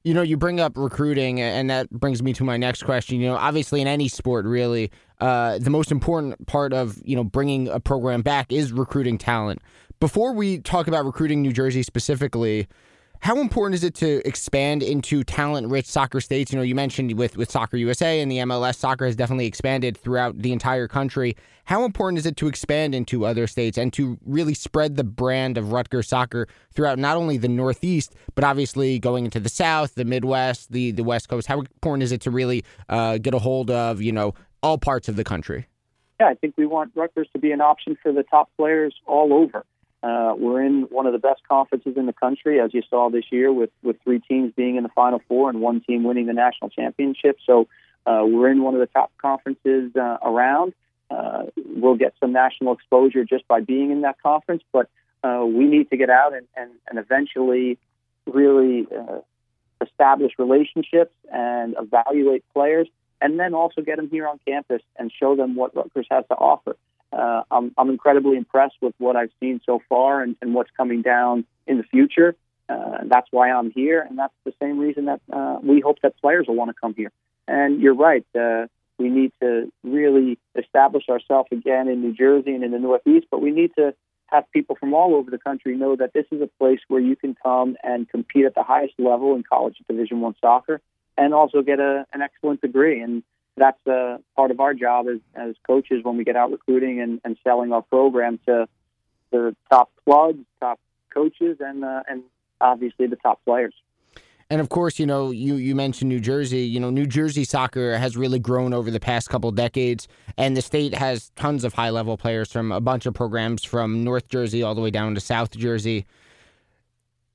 You 0.02 0.14
know, 0.14 0.22
you 0.22 0.38
bring 0.38 0.60
up 0.60 0.72
recruiting, 0.76 1.40
and 1.40 1.68
that 1.68 1.90
brings 1.90 2.22
me 2.22 2.32
to 2.34 2.44
my 2.44 2.56
next 2.56 2.84
question. 2.84 3.20
You 3.20 3.28
know, 3.28 3.36
obviously 3.36 3.82
in 3.82 3.86
any 3.86 4.08
sport, 4.08 4.46
really, 4.46 4.90
uh, 5.20 5.58
the 5.58 5.68
most 5.68 5.92
important 5.92 6.46
part 6.46 6.72
of 6.72 6.98
you 7.04 7.16
know 7.16 7.24
bringing 7.24 7.68
a 7.68 7.80
program 7.80 8.22
back 8.22 8.50
is 8.50 8.72
recruiting 8.72 9.18
talent. 9.18 9.60
Before 10.00 10.32
we 10.32 10.58
talk 10.58 10.88
about 10.88 11.04
recruiting 11.04 11.42
New 11.42 11.52
Jersey 11.52 11.82
specifically, 11.82 12.66
how 13.20 13.38
important 13.38 13.74
is 13.74 13.84
it 13.84 13.94
to 13.96 14.26
expand 14.26 14.82
into 14.82 15.22
talent-rich 15.22 15.84
soccer 15.84 16.22
states? 16.22 16.52
You 16.52 16.58
know, 16.58 16.62
you 16.62 16.74
mentioned 16.74 17.18
with 17.18 17.36
with 17.36 17.50
Soccer 17.50 17.76
USA 17.76 18.20
and 18.20 18.32
the 18.32 18.38
MLS, 18.38 18.76
soccer 18.76 19.04
has 19.04 19.14
definitely 19.14 19.46
expanded 19.46 19.96
throughout 19.96 20.38
the 20.38 20.52
entire 20.52 20.88
country. 20.88 21.36
How 21.64 21.84
important 21.84 22.18
is 22.18 22.24
it 22.24 22.36
to 22.38 22.48
expand 22.48 22.94
into 22.94 23.26
other 23.26 23.46
states 23.46 23.76
and 23.76 23.92
to 23.92 24.18
really 24.24 24.54
spread 24.54 24.96
the 24.96 25.04
brand 25.04 25.58
of 25.58 25.70
Rutgers 25.70 26.08
soccer 26.08 26.48
throughout 26.72 26.98
not 26.98 27.18
only 27.18 27.36
the 27.36 27.48
Northeast, 27.48 28.14
but 28.34 28.42
obviously 28.42 28.98
going 28.98 29.26
into 29.26 29.38
the 29.38 29.50
South, 29.50 29.94
the 29.96 30.06
Midwest, 30.06 30.72
the 30.72 30.90
the 30.92 31.04
West 31.04 31.28
Coast? 31.28 31.46
How 31.46 31.60
important 31.60 32.02
is 32.02 32.12
it 32.12 32.22
to 32.22 32.30
really 32.30 32.64
uh, 32.88 33.18
get 33.18 33.34
a 33.34 33.38
hold 33.38 33.70
of 33.70 34.00
you 34.00 34.12
know 34.12 34.32
all 34.62 34.78
parts 34.78 35.10
of 35.10 35.16
the 35.16 35.24
country? 35.24 35.66
Yeah, 36.20 36.28
I 36.28 36.34
think 36.34 36.54
we 36.56 36.64
want 36.64 36.92
Rutgers 36.94 37.28
to 37.34 37.38
be 37.38 37.52
an 37.52 37.60
option 37.60 37.98
for 38.02 38.12
the 38.12 38.22
top 38.22 38.50
players 38.56 38.94
all 39.06 39.34
over. 39.34 39.64
Uh, 40.02 40.32
we're 40.36 40.62
in 40.62 40.82
one 40.84 41.06
of 41.06 41.12
the 41.12 41.18
best 41.18 41.42
conferences 41.46 41.94
in 41.96 42.06
the 42.06 42.12
country, 42.12 42.58
as 42.58 42.72
you 42.72 42.82
saw 42.88 43.10
this 43.10 43.24
year, 43.30 43.52
with 43.52 43.70
with 43.82 43.96
three 44.02 44.18
teams 44.18 44.52
being 44.56 44.76
in 44.76 44.82
the 44.82 44.88
Final 44.90 45.20
Four 45.28 45.50
and 45.50 45.60
one 45.60 45.80
team 45.82 46.04
winning 46.04 46.26
the 46.26 46.32
national 46.32 46.70
championship. 46.70 47.38
So 47.44 47.68
uh, 48.06 48.22
we're 48.24 48.50
in 48.50 48.62
one 48.62 48.74
of 48.74 48.80
the 48.80 48.86
top 48.86 49.12
conferences 49.18 49.94
uh, 49.94 50.16
around. 50.22 50.72
Uh, 51.10 51.44
we'll 51.76 51.96
get 51.96 52.14
some 52.20 52.32
national 52.32 52.72
exposure 52.72 53.24
just 53.24 53.46
by 53.46 53.60
being 53.60 53.90
in 53.90 54.02
that 54.02 54.16
conference, 54.22 54.62
but 54.72 54.88
uh, 55.22 55.44
we 55.44 55.66
need 55.66 55.90
to 55.90 55.96
get 55.96 56.08
out 56.08 56.32
and, 56.32 56.46
and, 56.56 56.70
and 56.88 56.98
eventually 56.98 57.78
really 58.26 58.86
uh, 58.96 59.18
establish 59.82 60.32
relationships 60.38 61.12
and 61.32 61.74
evaluate 61.78 62.44
players, 62.54 62.88
and 63.20 63.38
then 63.38 63.54
also 63.54 63.82
get 63.82 63.96
them 63.96 64.08
here 64.08 64.26
on 64.26 64.38
campus 64.46 64.82
and 64.96 65.12
show 65.12 65.36
them 65.36 65.56
what 65.56 65.74
Rutgers 65.74 66.06
has 66.10 66.24
to 66.28 66.36
offer 66.36 66.76
uh, 67.12 67.42
I'm, 67.50 67.72
I'm 67.76 67.90
incredibly 67.90 68.36
impressed 68.36 68.76
with 68.80 68.94
what 68.98 69.16
I've 69.16 69.32
seen 69.40 69.60
so 69.66 69.82
far 69.88 70.22
and, 70.22 70.36
and 70.40 70.54
what's 70.54 70.70
coming 70.76 71.02
down 71.02 71.44
in 71.66 71.78
the 71.78 71.84
future. 71.84 72.36
Uh, 72.68 72.98
that's 73.06 73.26
why 73.30 73.50
I'm 73.50 73.70
here, 73.72 74.00
and 74.00 74.16
that's 74.16 74.34
the 74.44 74.54
same 74.62 74.78
reason 74.78 75.06
that 75.06 75.20
uh, 75.32 75.58
we 75.62 75.80
hope 75.80 75.98
that 76.02 76.16
players 76.20 76.46
will 76.46 76.54
want 76.54 76.70
to 76.70 76.80
come 76.80 76.94
here. 76.94 77.10
And 77.48 77.80
you're 77.80 77.94
right, 77.94 78.24
uh, 78.38 78.66
we 78.98 79.08
need 79.08 79.32
to 79.40 79.72
really 79.82 80.38
establish 80.56 81.08
ourselves 81.08 81.48
again 81.50 81.88
in 81.88 82.00
New 82.00 82.14
Jersey 82.14 82.54
and 82.54 82.62
in 82.62 82.70
the 82.70 82.78
Northeast, 82.78 83.26
but 83.30 83.42
we 83.42 83.50
need 83.50 83.72
to 83.76 83.94
have 84.26 84.44
people 84.52 84.76
from 84.76 84.94
all 84.94 85.16
over 85.16 85.30
the 85.30 85.38
country 85.38 85.76
know 85.76 85.96
that 85.96 86.12
this 86.12 86.26
is 86.30 86.40
a 86.40 86.50
place 86.58 86.78
where 86.86 87.00
you 87.00 87.16
can 87.16 87.34
come 87.42 87.76
and 87.82 88.08
compete 88.08 88.44
at 88.44 88.54
the 88.54 88.62
highest 88.62 88.94
level 88.98 89.34
in 89.34 89.42
college 89.42 89.76
Division 89.88 90.20
One 90.20 90.36
soccer, 90.40 90.80
and 91.18 91.34
also 91.34 91.62
get 91.62 91.80
a, 91.80 92.06
an 92.12 92.22
excellent 92.22 92.60
degree. 92.60 93.00
And 93.00 93.24
that's 93.56 93.86
uh, 93.86 94.18
part 94.36 94.50
of 94.50 94.60
our 94.60 94.74
job 94.74 95.06
as, 95.08 95.20
as 95.34 95.54
coaches 95.66 96.02
when 96.02 96.16
we 96.16 96.24
get 96.24 96.36
out 96.36 96.50
recruiting 96.50 97.00
and, 97.00 97.20
and 97.24 97.36
selling 97.44 97.72
our 97.72 97.82
program 97.82 98.38
to 98.46 98.68
the 99.30 99.54
top 99.70 99.90
clubs, 100.04 100.40
top 100.60 100.80
coaches, 101.12 101.58
and 101.60 101.84
uh, 101.84 102.02
and 102.08 102.22
obviously 102.60 103.06
the 103.06 103.16
top 103.16 103.40
players. 103.44 103.74
And 104.52 104.60
of 104.60 104.68
course, 104.68 104.98
you 104.98 105.06
know, 105.06 105.30
you, 105.30 105.54
you 105.54 105.76
mentioned 105.76 106.08
New 106.08 106.18
Jersey. 106.18 106.62
You 106.62 106.80
know, 106.80 106.90
New 106.90 107.06
Jersey 107.06 107.44
soccer 107.44 107.96
has 107.96 108.16
really 108.16 108.40
grown 108.40 108.74
over 108.74 108.90
the 108.90 108.98
past 108.98 109.28
couple 109.30 109.52
decades, 109.52 110.08
and 110.36 110.56
the 110.56 110.62
state 110.62 110.92
has 110.92 111.30
tons 111.36 111.62
of 111.62 111.74
high 111.74 111.90
level 111.90 112.16
players 112.16 112.50
from 112.50 112.72
a 112.72 112.80
bunch 112.80 113.06
of 113.06 113.14
programs 113.14 113.64
from 113.64 114.02
North 114.02 114.28
Jersey 114.28 114.64
all 114.64 114.74
the 114.74 114.80
way 114.80 114.90
down 114.90 115.14
to 115.14 115.20
South 115.20 115.52
Jersey 115.52 116.04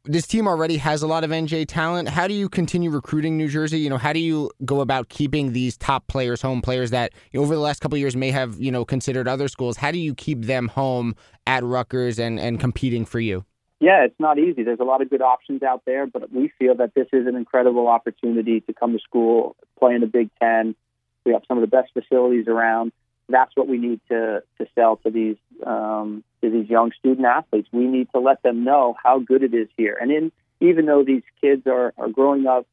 this 0.06 0.28
team 0.28 0.48
already 0.48 0.78
has 0.78 1.02
a 1.02 1.08
lot 1.08 1.24
of 1.24 1.32
NJ 1.32 1.66
talent. 1.68 2.10
How 2.10 2.28
do 2.28 2.34
you 2.34 2.48
continue 2.48 2.90
recruiting 2.90 3.38
New 3.38 3.48
Jersey? 3.48 3.80
You 3.80 3.90
know, 3.90 3.98
how 3.98 4.14
do 4.14 4.20
you 4.20 4.52
go 4.64 4.82
about 4.82 5.10
keeping 5.10 5.54
these 5.54 5.78
top 5.78 6.08
players 6.08 6.42
home, 6.42 6.62
players 6.62 6.92
that 6.92 7.14
over 7.36 7.56
the 7.56 7.62
last 7.62 7.82
couple 7.82 7.98
years 7.98 8.16
may 8.16 8.32
have, 8.32 8.60
you 8.60 8.72
know, 8.72 8.86
considered 8.86 9.28
other 9.28 9.48
schools? 9.48 9.78
How 9.78 9.92
do 9.92 10.00
you 10.00 10.14
keep 10.14 10.44
them 10.44 10.68
home 10.68 11.16
at 11.48 11.64
Rutgers 11.64 12.20
and, 12.20 12.40
and 12.40 12.60
competing 12.60 13.06
for 13.06 13.20
you? 13.20 13.46
Yeah, 13.80 14.06
it's 14.06 14.20
not 14.20 14.40
easy. 14.40 14.64
There's 14.64 14.80
a 14.80 14.86
lot 14.86 15.02
of 15.02 15.10
good 15.10 15.22
options 15.22 15.62
out 15.62 15.84
there, 15.86 16.08
but 16.08 16.32
we 16.32 16.52
feel 16.58 16.76
that 16.76 16.94
this 16.94 17.08
is 17.12 17.28
an 17.28 17.36
incredible 17.36 17.88
opportunity 17.88 18.62
to 18.62 18.74
come 18.74 18.94
to 18.94 19.00
school, 19.00 19.56
play 19.78 19.96
in 19.96 20.02
the 20.02 20.08
Big 20.08 20.30
Ten. 20.42 20.76
We 21.26 21.34
have 21.34 21.42
some 21.48 21.58
of 21.58 21.62
the 21.62 21.68
best 21.68 21.92
facilities 21.94 22.48
around. 22.48 22.94
That's 23.30 23.56
what 23.56 23.68
we 23.68 23.78
need 23.78 24.02
to, 24.10 24.44
to 24.60 24.68
sell 24.76 24.98
to 24.98 25.10
these 25.10 25.38
um, 25.66 26.24
to 26.42 26.50
these 26.50 26.70
young 26.70 26.92
student 27.00 27.26
athletes. 27.26 27.68
We 27.72 27.88
need 27.88 28.10
to 28.14 28.20
let 28.20 28.44
them 28.44 28.64
know 28.64 28.96
how 29.02 29.20
good 29.20 29.44
it 29.44 29.54
is 29.54 29.68
here. 29.78 29.98
And 30.00 30.12
in 30.12 30.32
even 30.60 30.86
though 30.86 31.04
these 31.04 31.24
kids 31.42 31.64
are, 31.68 31.94
are 31.98 32.10
growing 32.10 32.48
up 32.48 32.66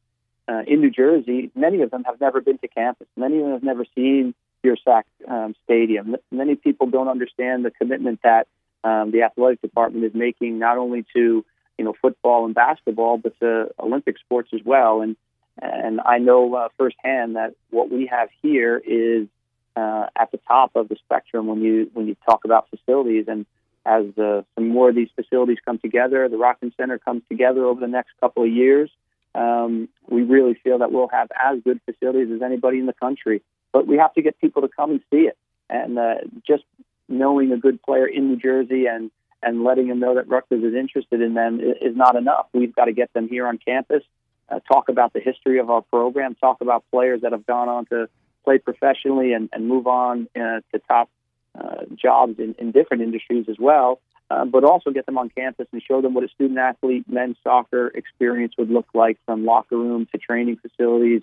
uh, 0.47 0.61
in 0.67 0.81
New 0.81 0.91
Jersey, 0.91 1.51
many 1.55 1.81
of 1.81 1.91
them 1.91 2.03
have 2.03 2.19
never 2.19 2.41
been 2.41 2.57
to 2.59 2.67
campus. 2.67 3.07
Many 3.15 3.37
of 3.37 3.43
them 3.43 3.53
have 3.53 3.63
never 3.63 3.85
seen 3.95 4.33
Yurcak 4.63 5.03
um, 5.27 5.55
Stadium. 5.63 6.15
Many 6.31 6.55
people 6.55 6.87
don't 6.87 7.07
understand 7.07 7.65
the 7.65 7.71
commitment 7.71 8.21
that 8.23 8.47
um, 8.83 9.11
the 9.11 9.23
athletic 9.23 9.61
department 9.61 10.05
is 10.05 10.13
making 10.13 10.59
not 10.59 10.77
only 10.77 11.05
to 11.15 11.45
you 11.77 11.85
know 11.85 11.93
football 12.01 12.45
and 12.45 12.53
basketball, 12.53 13.17
but 13.17 13.37
to 13.39 13.69
Olympic 13.79 14.17
sports 14.19 14.49
as 14.53 14.61
well. 14.63 15.01
And 15.01 15.15
and 15.61 16.01
I 16.01 16.17
know 16.17 16.53
uh, 16.55 16.69
firsthand 16.77 17.35
that 17.35 17.53
what 17.69 17.91
we 17.91 18.07
have 18.07 18.29
here 18.41 18.81
is 18.85 19.27
uh, 19.75 20.07
at 20.15 20.31
the 20.31 20.39
top 20.47 20.75
of 20.75 20.89
the 20.89 20.95
spectrum 20.97 21.47
when 21.47 21.61
you 21.61 21.89
when 21.93 22.07
you 22.07 22.15
talk 22.25 22.45
about 22.45 22.69
facilities. 22.69 23.25
And 23.27 23.45
as 23.85 24.05
some 24.15 24.67
more 24.69 24.89
of 24.89 24.95
these 24.95 25.09
facilities 25.15 25.57
come 25.65 25.77
together, 25.77 26.29
the 26.29 26.37
Rodkin 26.37 26.75
Center 26.77 26.97
comes 26.99 27.23
together 27.29 27.65
over 27.65 27.81
the 27.81 27.87
next 27.87 28.11
couple 28.19 28.43
of 28.43 28.49
years. 28.49 28.89
Um, 29.35 29.89
we 30.07 30.21
really 30.23 30.53
feel 30.53 30.79
that 30.79 30.91
we'll 30.91 31.07
have 31.09 31.29
as 31.43 31.59
good 31.63 31.79
facilities 31.85 32.31
as 32.33 32.41
anybody 32.41 32.79
in 32.79 32.85
the 32.85 32.93
country. 32.93 33.41
But 33.71 33.87
we 33.87 33.97
have 33.97 34.13
to 34.13 34.21
get 34.21 34.39
people 34.39 34.61
to 34.61 34.67
come 34.67 34.91
and 34.91 35.01
see 35.11 35.21
it. 35.21 35.37
And 35.69 35.97
uh, 35.97 36.15
just 36.47 36.63
knowing 37.09 37.51
a 37.51 37.57
good 37.57 37.81
player 37.81 38.05
in 38.05 38.29
New 38.29 38.37
Jersey 38.37 38.85
and 38.85 39.11
and 39.41 39.63
letting 39.63 39.87
them 39.89 39.99
know 39.99 40.15
that 40.15 40.29
Rutgers 40.29 40.63
is 40.63 40.73
interested 40.73 41.21
in 41.21 41.33
them 41.33 41.59
is 41.59 41.97
not 41.97 42.15
enough. 42.15 42.47
We've 42.53 42.73
got 42.73 42.85
to 42.85 42.93
get 42.93 43.11
them 43.11 43.27
here 43.27 43.45
on 43.45 43.57
campus, 43.57 44.01
uh, 44.49 44.59
talk 44.61 44.87
about 44.87 45.11
the 45.11 45.19
history 45.19 45.59
of 45.59 45.69
our 45.69 45.81
program, 45.81 46.35
talk 46.35 46.61
about 46.61 46.85
players 46.91 47.21
that 47.21 47.33
have 47.33 47.45
gone 47.45 47.67
on 47.67 47.85
to 47.87 48.07
play 48.43 48.57
professionally 48.57 49.33
and, 49.33 49.49
and 49.53 49.67
move 49.67 49.87
on 49.87 50.27
uh, 50.35 50.59
to 50.71 50.79
top 50.87 51.09
uh, 51.59 51.85
jobs 51.95 52.39
in, 52.39 52.55
in 52.57 52.71
different 52.71 53.03
industries 53.03 53.45
as 53.49 53.57
well, 53.59 53.99
uh, 54.29 54.45
but 54.45 54.63
also 54.63 54.91
get 54.91 55.05
them 55.05 55.17
on 55.17 55.29
campus 55.29 55.67
and 55.71 55.81
show 55.81 56.01
them 56.01 56.13
what 56.13 56.23
a 56.23 56.29
student 56.29 56.59
athlete 56.59 57.05
men's 57.07 57.37
soccer 57.43 57.87
experience 57.87 58.53
would 58.57 58.69
look 58.69 58.87
like 58.93 59.17
from 59.25 59.45
locker 59.45 59.77
room 59.77 60.07
to 60.11 60.17
training 60.17 60.57
facilities 60.57 61.21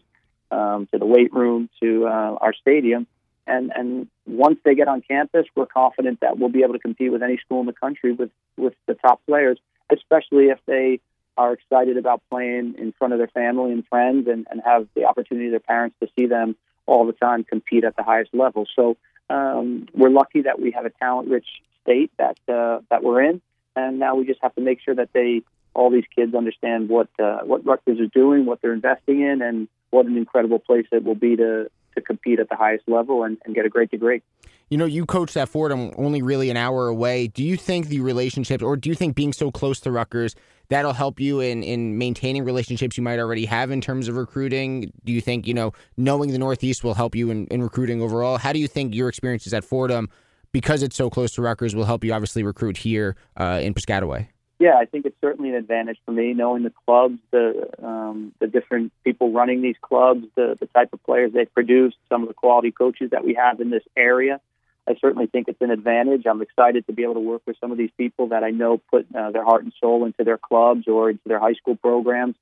um, 0.51 0.87
to 0.93 0.99
the 0.99 1.07
weight 1.07 1.33
room 1.33 1.69
to 1.83 2.07
uh, 2.07 2.37
our 2.41 2.55
stadium. 2.55 3.07
And, 3.47 3.73
and 3.75 4.07
once 4.27 4.59
they 4.65 4.75
get 4.75 4.87
on 4.87 5.01
campus, 5.01 5.47
we're 5.57 5.67
confident 5.67 6.21
that 6.21 6.39
we'll 6.39 6.51
be 6.51 6.63
able 6.63 6.75
to 6.75 6.79
compete 6.79 7.11
with 7.11 7.23
any 7.23 7.39
school 7.39 7.61
in 7.61 7.67
the 7.67 7.73
country 7.73 8.13
with, 8.13 8.31
with 8.57 8.75
the 8.87 8.95
top 8.95 9.21
players, 9.27 9.59
especially 9.93 10.47
if 10.47 10.59
they 10.67 11.01
are 11.37 11.53
excited 11.55 11.97
about 11.97 12.23
playing 12.31 12.75
in 12.79 12.93
front 12.93 13.13
of 13.13 13.19
their 13.19 13.29
family 13.29 13.73
and 13.73 13.87
friends 13.89 14.29
and, 14.29 14.47
and 14.51 14.61
have 14.65 14.87
the 14.95 15.05
opportunity 15.05 15.49
their 15.51 15.59
parents 15.59 15.97
to 16.01 16.09
see 16.17 16.27
them 16.27 16.55
all 16.91 17.07
the 17.07 17.19
time 17.27 17.45
compete 17.45 17.85
at 17.85 17.95
the 17.97 18.03
highest 18.03 18.33
level. 18.35 18.67
So 18.77 18.97
um, 19.37 19.87
we're 19.95 20.15
lucky 20.23 20.43
that 20.43 20.61
we 20.61 20.73
have 20.73 20.85
a 20.85 20.91
talent-rich 21.05 21.47
state 21.83 22.11
that 22.19 22.37
uh, 22.49 22.81
that 22.91 23.01
we're 23.05 23.23
in, 23.31 23.41
and 23.77 23.99
now 23.99 24.13
we 24.17 24.27
just 24.27 24.43
have 24.43 24.55
to 24.57 24.61
make 24.61 24.81
sure 24.85 24.97
that 25.01 25.11
they 25.13 25.43
all 25.73 25.91
these 25.91 26.09
kids 26.17 26.35
understand 26.35 26.89
what 26.89 27.09
uh, 27.27 27.41
what 27.51 27.65
Rutgers 27.65 28.01
is 28.01 28.11
doing, 28.23 28.45
what 28.45 28.61
they're 28.61 28.73
investing 28.83 29.21
in, 29.21 29.41
and 29.41 29.69
what 29.91 30.07
an 30.07 30.17
incredible 30.17 30.59
place 30.59 30.87
it 30.91 31.05
will 31.05 31.21
be 31.29 31.37
to 31.37 31.71
to 31.95 32.01
compete 32.01 32.39
at 32.39 32.49
the 32.49 32.57
highest 32.57 32.89
level 32.89 33.25
and, 33.25 33.39
and 33.45 33.55
get 33.55 33.67
a 33.67 33.69
great 33.69 33.91
degree. 33.91 34.23
You 34.69 34.79
know, 34.79 34.85
you 34.85 35.05
coached 35.05 35.37
at 35.37 35.49
Fordham 35.49 35.93
only 35.97 36.23
really 36.23 36.49
an 36.49 36.57
hour 36.57 36.87
away. 36.87 37.27
Do 37.27 37.43
you 37.43 37.57
think 37.57 37.89
the 37.89 38.01
relationships, 38.01 38.63
or 38.63 38.77
do 38.77 38.89
you 38.89 38.95
think 38.95 39.17
being 39.17 39.33
so 39.33 39.51
close 39.51 39.81
to 39.81 39.91
Rutgers, 39.91 40.37
that'll 40.69 40.93
help 40.93 41.19
you 41.19 41.41
in, 41.41 41.65
in 41.65 41.99
maintaining 41.99 42.45
relationships 42.45 42.97
you 42.97 43.03
might 43.03 43.19
already 43.19 43.47
have 43.47 43.73
in 43.73 43.81
terms 43.81 44.07
of 44.07 44.15
recruiting? 44.15 44.93
Do 45.05 45.13
you 45.13 45.21
think, 45.21 45.49
you 45.49 45.55
know, 45.55 45.73
knowing 45.97 46.31
the 46.31 46.39
Northeast 46.39 46.85
will 46.85 46.95
help 46.95 47.17
you 47.17 47.33
in, 47.33 47.49
in 47.49 47.63
recruiting 47.63 48.01
overall? 48.01 48.39
How 48.39 48.53
do 48.53 48.61
you 48.61 48.69
think 48.69 48.95
your 48.95 49.09
experiences 49.09 49.53
at 49.53 49.65
Fordham, 49.65 50.09
because 50.53 50.85
it's 50.85 50.95
so 50.95 51.11
close 51.11 51.33
to 51.33 51.43
Rutgers, 51.43 51.75
will 51.75 51.85
help 51.85 52.05
you 52.05 52.13
obviously 52.13 52.45
recruit 52.45 52.77
here 52.77 53.17
uh, 53.37 53.59
in 53.61 53.75
Piscataway? 53.75 54.29
Yeah, 54.61 54.77
I 54.77 54.85
think 54.85 55.07
it's 55.07 55.17
certainly 55.23 55.49
an 55.49 55.55
advantage 55.55 55.99
for 56.05 56.13
me 56.13 56.35
knowing 56.35 56.65
the 56.65 56.73
clubs, 56.85 57.19
the 57.31 57.67
um, 57.83 58.35
the 58.41 58.47
different 58.47 58.93
people 59.05 59.33
running 59.33 59.63
these 59.63 59.77
clubs, 59.81 60.27
the 60.37 60.55
the 60.61 60.67
type 60.67 60.93
of 60.93 61.03
players 61.03 61.33
they 61.33 61.47
produce, 61.47 61.95
some 62.11 62.21
of 62.23 62.29
the 62.29 62.35
quality 62.35 62.71
coaches 62.71 63.11
that 63.13 63.25
we 63.25 63.33
have 63.35 63.61
in 63.61 63.71
this 63.71 63.83
area. 63.97 64.39
I 64.87 64.97
certainly 65.01 65.29
think 65.29 65.49
it's 65.49 65.63
an 65.63 65.71
advantage. 65.71 66.27
I'm 66.27 66.43
excited 66.43 66.87
to 66.89 66.93
be 66.93 67.05
able 67.05 67.15
to 67.15 67.21
work 67.21 67.41
with 67.47 67.57
some 67.59 67.73
of 67.73 67.79
these 67.79 67.91
people 67.97 68.29
that 68.29 68.45
I 68.45 68.51
know 68.51 68.77
put 68.91 69.07
uh, 69.15 69.31
their 69.31 69.45
heart 69.45 69.65
and 69.65 69.73
soul 69.81 70.05
into 70.05 70.25
their 70.25 70.39
clubs 70.39 70.87
or 70.87 71.09
into 71.09 71.27
their 71.27 71.41
high 71.41 71.55
school 71.55 71.77
programs. 71.77 72.35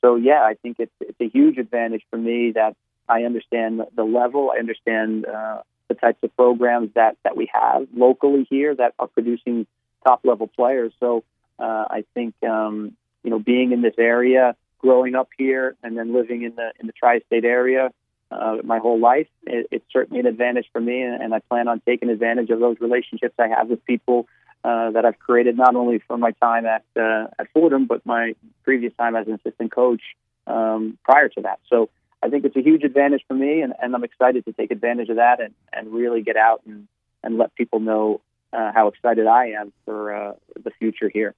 So 0.00 0.14
yeah, 0.14 0.42
I 0.44 0.54
think 0.54 0.76
it's 0.78 0.94
it's 1.00 1.20
a 1.20 1.28
huge 1.28 1.58
advantage 1.58 2.04
for 2.08 2.18
me 2.18 2.52
that 2.52 2.76
I 3.08 3.24
understand 3.24 3.82
the 3.96 4.04
level. 4.04 4.52
I 4.54 4.60
understand 4.60 5.26
uh, 5.26 5.62
the 5.88 5.94
types 5.94 6.22
of 6.22 6.36
programs 6.36 6.90
that 6.94 7.16
that 7.24 7.36
we 7.36 7.50
have 7.52 7.88
locally 7.96 8.46
here 8.48 8.76
that 8.76 8.94
are 9.00 9.08
producing 9.08 9.66
top 10.06 10.20
level 10.22 10.46
players. 10.46 10.92
So 11.00 11.24
uh, 11.58 11.86
I 11.90 12.04
think 12.14 12.34
um, 12.42 12.96
you 13.22 13.30
know 13.30 13.38
being 13.38 13.72
in 13.72 13.82
this 13.82 13.94
area, 13.98 14.56
growing 14.78 15.14
up 15.14 15.28
here, 15.36 15.76
and 15.82 15.96
then 15.96 16.12
living 16.12 16.42
in 16.42 16.54
the 16.54 16.72
in 16.80 16.86
the 16.86 16.92
tri-state 16.92 17.44
area 17.44 17.90
uh, 18.30 18.56
my 18.64 18.78
whole 18.78 18.98
life. 18.98 19.28
It, 19.44 19.68
it's 19.70 19.84
certainly 19.92 20.20
an 20.20 20.26
advantage 20.26 20.66
for 20.72 20.80
me, 20.80 21.02
and, 21.02 21.22
and 21.22 21.34
I 21.34 21.40
plan 21.40 21.68
on 21.68 21.80
taking 21.86 22.08
advantage 22.10 22.50
of 22.50 22.60
those 22.60 22.76
relationships 22.80 23.34
I 23.38 23.48
have 23.48 23.68
with 23.68 23.84
people 23.84 24.26
uh, 24.64 24.90
that 24.92 25.04
I've 25.04 25.18
created 25.18 25.56
not 25.56 25.76
only 25.76 26.00
from 26.06 26.20
my 26.20 26.32
time 26.32 26.66
at 26.66 26.84
uh, 26.96 27.26
at 27.38 27.48
Fordham, 27.52 27.86
but 27.86 28.04
my 28.06 28.34
previous 28.62 28.92
time 28.98 29.16
as 29.16 29.26
an 29.26 29.34
assistant 29.34 29.72
coach 29.72 30.02
um, 30.46 30.98
prior 31.04 31.28
to 31.30 31.42
that. 31.42 31.60
So 31.68 31.90
I 32.22 32.30
think 32.30 32.44
it's 32.44 32.56
a 32.56 32.62
huge 32.62 32.84
advantage 32.84 33.22
for 33.28 33.34
me, 33.34 33.60
and, 33.60 33.74
and 33.80 33.94
I'm 33.94 34.04
excited 34.04 34.44
to 34.46 34.52
take 34.52 34.70
advantage 34.70 35.10
of 35.10 35.16
that 35.16 35.40
and, 35.40 35.54
and 35.72 35.92
really 35.92 36.22
get 36.22 36.36
out 36.36 36.62
and, 36.66 36.88
and 37.22 37.36
let 37.36 37.54
people 37.54 37.80
know 37.80 38.22
uh, 38.54 38.72
how 38.74 38.88
excited 38.88 39.26
I 39.26 39.46
am 39.48 39.72
for 39.84 40.14
uh, 40.14 40.32
the 40.62 40.70
future 40.78 41.10
here. 41.12 41.34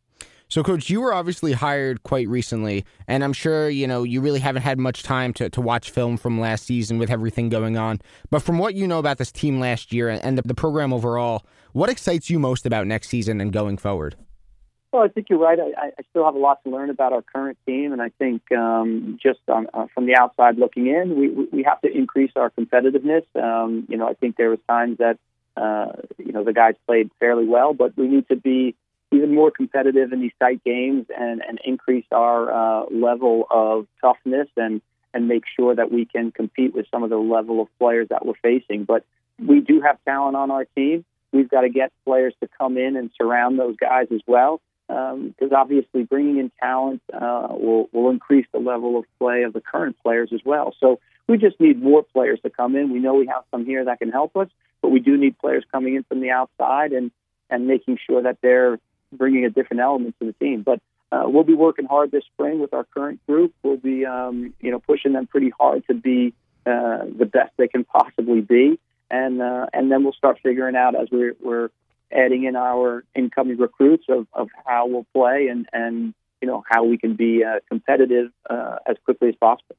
So, 0.49 0.63
Coach, 0.63 0.89
you 0.89 1.01
were 1.01 1.13
obviously 1.13 1.53
hired 1.53 2.05
quite 2.05 2.29
recently, 2.29 2.85
and 3.09 3.25
I'm 3.25 3.33
sure 3.33 3.69
you 3.69 3.89
know 3.89 4.05
you 4.05 4.21
really 4.21 4.39
haven't 4.39 4.63
had 4.63 4.79
much 4.79 5.03
time 5.03 5.33
to, 5.35 5.51
to 5.51 5.61
watch 5.61 5.91
film 5.91 6.17
from 6.17 6.41
last 6.41 6.65
season 6.65 6.99
with 6.99 7.11
everything 7.11 7.49
going 7.49 7.77
on. 7.77 8.01
But 8.31 8.43
from 8.43 8.59
what 8.59 8.75
you 8.75 8.87
know 8.87 9.01
about 9.01 9.19
this 9.19 9.33
team 9.33 9.59
last 9.59 9.93
year 9.93 10.09
and 10.09 10.39
the, 10.39 10.43
the 10.43 10.55
program 10.55 10.93
overall, 10.93 11.45
what 11.73 11.91
excites 11.91 12.31
you 12.31 12.39
most 12.39 12.65
about 12.65 12.87
next 12.87 13.09
season 13.09 13.41
and 13.41 13.53
going 13.53 13.77
forward? 13.77 14.15
Well, 14.93 15.03
I 15.03 15.09
think 15.09 15.29
you're 15.29 15.41
right. 15.41 15.59
I, 15.59 15.87
I 15.89 16.03
still 16.11 16.25
have 16.25 16.37
a 16.37 16.39
lot 16.39 16.63
to 16.63 16.71
learn 16.71 16.91
about 16.91 17.13
our 17.13 17.23
current 17.23 17.59
team, 17.67 17.93
and 17.93 18.01
I 18.01 18.11
think 18.11 18.41
um, 18.53 19.19
just 19.21 19.41
on, 19.49 19.67
uh, 19.75 19.87
from 19.93 20.07
the 20.07 20.15
outside 20.17 20.59
looking 20.59 20.87
in, 20.87 21.19
we 21.19 21.29
we 21.29 21.65
have 21.65 21.81
to 21.81 21.91
increase 21.93 22.31
our 22.37 22.51
competitiveness. 22.51 23.25
Um, 23.35 23.87
you 23.89 23.97
know, 23.97 24.09
I 24.09 24.15
think 24.15 24.37
there 24.37 24.51
was 24.51 24.61
times 24.69 24.99
that 24.99 25.19
uh, 25.57 25.93
you 26.19 26.33
know 26.33 26.45
the 26.45 26.53
guys 26.53 26.75
played 26.87 27.11
fairly 27.19 27.47
well, 27.47 27.75
but 27.75 27.97
we 27.97 28.07
need 28.09 28.29
to 28.29 28.37
be 28.37 28.75
even 29.13 29.35
more 29.35 29.51
competitive 29.51 30.13
in 30.13 30.21
these 30.21 30.33
tight 30.41 30.63
games 30.65 31.07
and, 31.17 31.43
and 31.47 31.61
increase 31.65 32.05
our 32.13 32.53
uh, 32.53 32.87
level 32.91 33.47
of 33.51 33.87
toughness 34.01 34.49
and, 34.57 34.81
and 35.15 35.29
make 35.29 35.45
sure 35.59 35.75
that 35.75 35.93
we 35.93 36.05
can 36.05 36.33
compete 36.33 36.75
with 36.75 36.87
some 36.91 37.03
of 37.03 37.11
the 37.11 37.17
level 37.17 37.61
of 37.61 37.69
players 37.79 38.09
that 38.11 38.27
we're 38.27 38.35
facing. 38.43 38.85
But 38.85 39.05
we 39.39 39.61
do 39.61 39.81
have 39.81 39.99
talent 40.05 40.37
on 40.37 40.51
our 40.51 40.65
team. 40.77 41.05
We've 41.33 41.49
got 41.49 41.63
to 41.63 41.69
get 41.69 41.93
players 42.05 42.35
to 42.41 42.49
come 42.59 42.77
in 42.77 42.97
and 42.97 43.11
surround 43.17 43.59
those 43.59 43.77
guys 43.77 44.09
as 44.13 44.21
well. 44.27 44.61
Because 44.89 45.51
um, 45.51 45.57
obviously, 45.57 46.05
bringing 46.05 46.39
in 46.39 46.53
talent 46.61 47.03
uh, 47.13 47.49
will 47.51 47.89
will 47.93 48.09
increase 48.11 48.47
the 48.53 48.61
level 48.61 48.97
of 48.97 49.05
play 49.19 49.43
of 49.43 49.53
the 49.53 49.61
current 49.61 49.97
players 50.01 50.31
as 50.33 50.41
well. 50.45 50.75
So 50.79 51.01
we 51.27 51.39
just 51.39 51.59
need 51.59 51.83
more 51.83 52.05
players 52.05 52.39
to 52.45 52.51
come 52.51 52.77
in. 52.77 52.93
We 52.93 53.01
know 53.01 53.15
we 53.15 53.27
have 53.27 53.43
some 53.51 53.65
here 53.67 53.85
that 53.85 53.99
can 53.99 54.13
help 54.13 54.37
us, 54.37 54.49
but 54.87 54.93
we 54.93 55.01
do 55.01 55.17
need 55.17 55.37
players 55.41 55.65
coming 55.73 55.97
in 55.97 56.05
from 56.05 56.21
the 56.21 56.31
outside 56.31 56.93
and 56.93 57.11
and 57.51 57.67
making 57.67 57.99
sure 58.07 58.23
that 58.23 58.39
they're 58.41 58.79
bringing 59.13 59.45
a 59.45 59.51
different 59.51 59.81
element 59.81 60.15
to 60.21 60.27
the 60.27 60.33
team. 60.35 60.63
But 60.63 60.81
uh, 61.11 61.25
we'll 61.27 61.43
be 61.43 61.55
working 61.55 61.87
hard 61.87 62.13
this 62.13 62.23
spring 62.33 62.61
with 62.61 62.73
our 62.73 62.85
current 62.85 63.19
group. 63.27 63.53
We'll 63.65 63.79
be, 63.79 64.07
um, 64.07 64.55
you 64.61 64.71
know, 64.71 64.79
pushing 64.79 65.13
them 65.13 65.27
pretty 65.27 65.51
hard 65.51 65.85
to 65.89 65.95
be 65.95 66.35
uh, 66.65 66.99
the 67.19 67.27
best 67.27 67.51
they 67.57 67.67
can 67.67 67.83
possibly 67.83 68.41
be, 68.41 68.79
and 69.11 69.43
uh, 69.43 69.67
and 69.73 69.91
then 69.91 70.05
we'll 70.05 70.13
start 70.13 70.39
figuring 70.41 70.77
out 70.77 70.95
as 70.95 71.09
we're 71.11 71.35
we're 71.43 71.71
adding 72.13 72.45
in 72.45 72.55
our 72.55 73.03
incoming 73.17 73.59
recruits 73.59 74.05
of, 74.09 74.29
of 74.33 74.51
how 74.65 74.87
we'll 74.87 75.07
play 75.13 75.49
and 75.49 75.67
and 75.73 76.15
you 76.41 76.47
know 76.47 76.63
how 76.71 76.85
we 76.85 76.97
can 76.97 77.17
be 77.17 77.43
uh, 77.43 77.59
competitive 77.69 78.31
uh, 78.49 78.77
as 78.87 78.97
quickly 79.05 79.31
as 79.31 79.35
possible. 79.35 79.75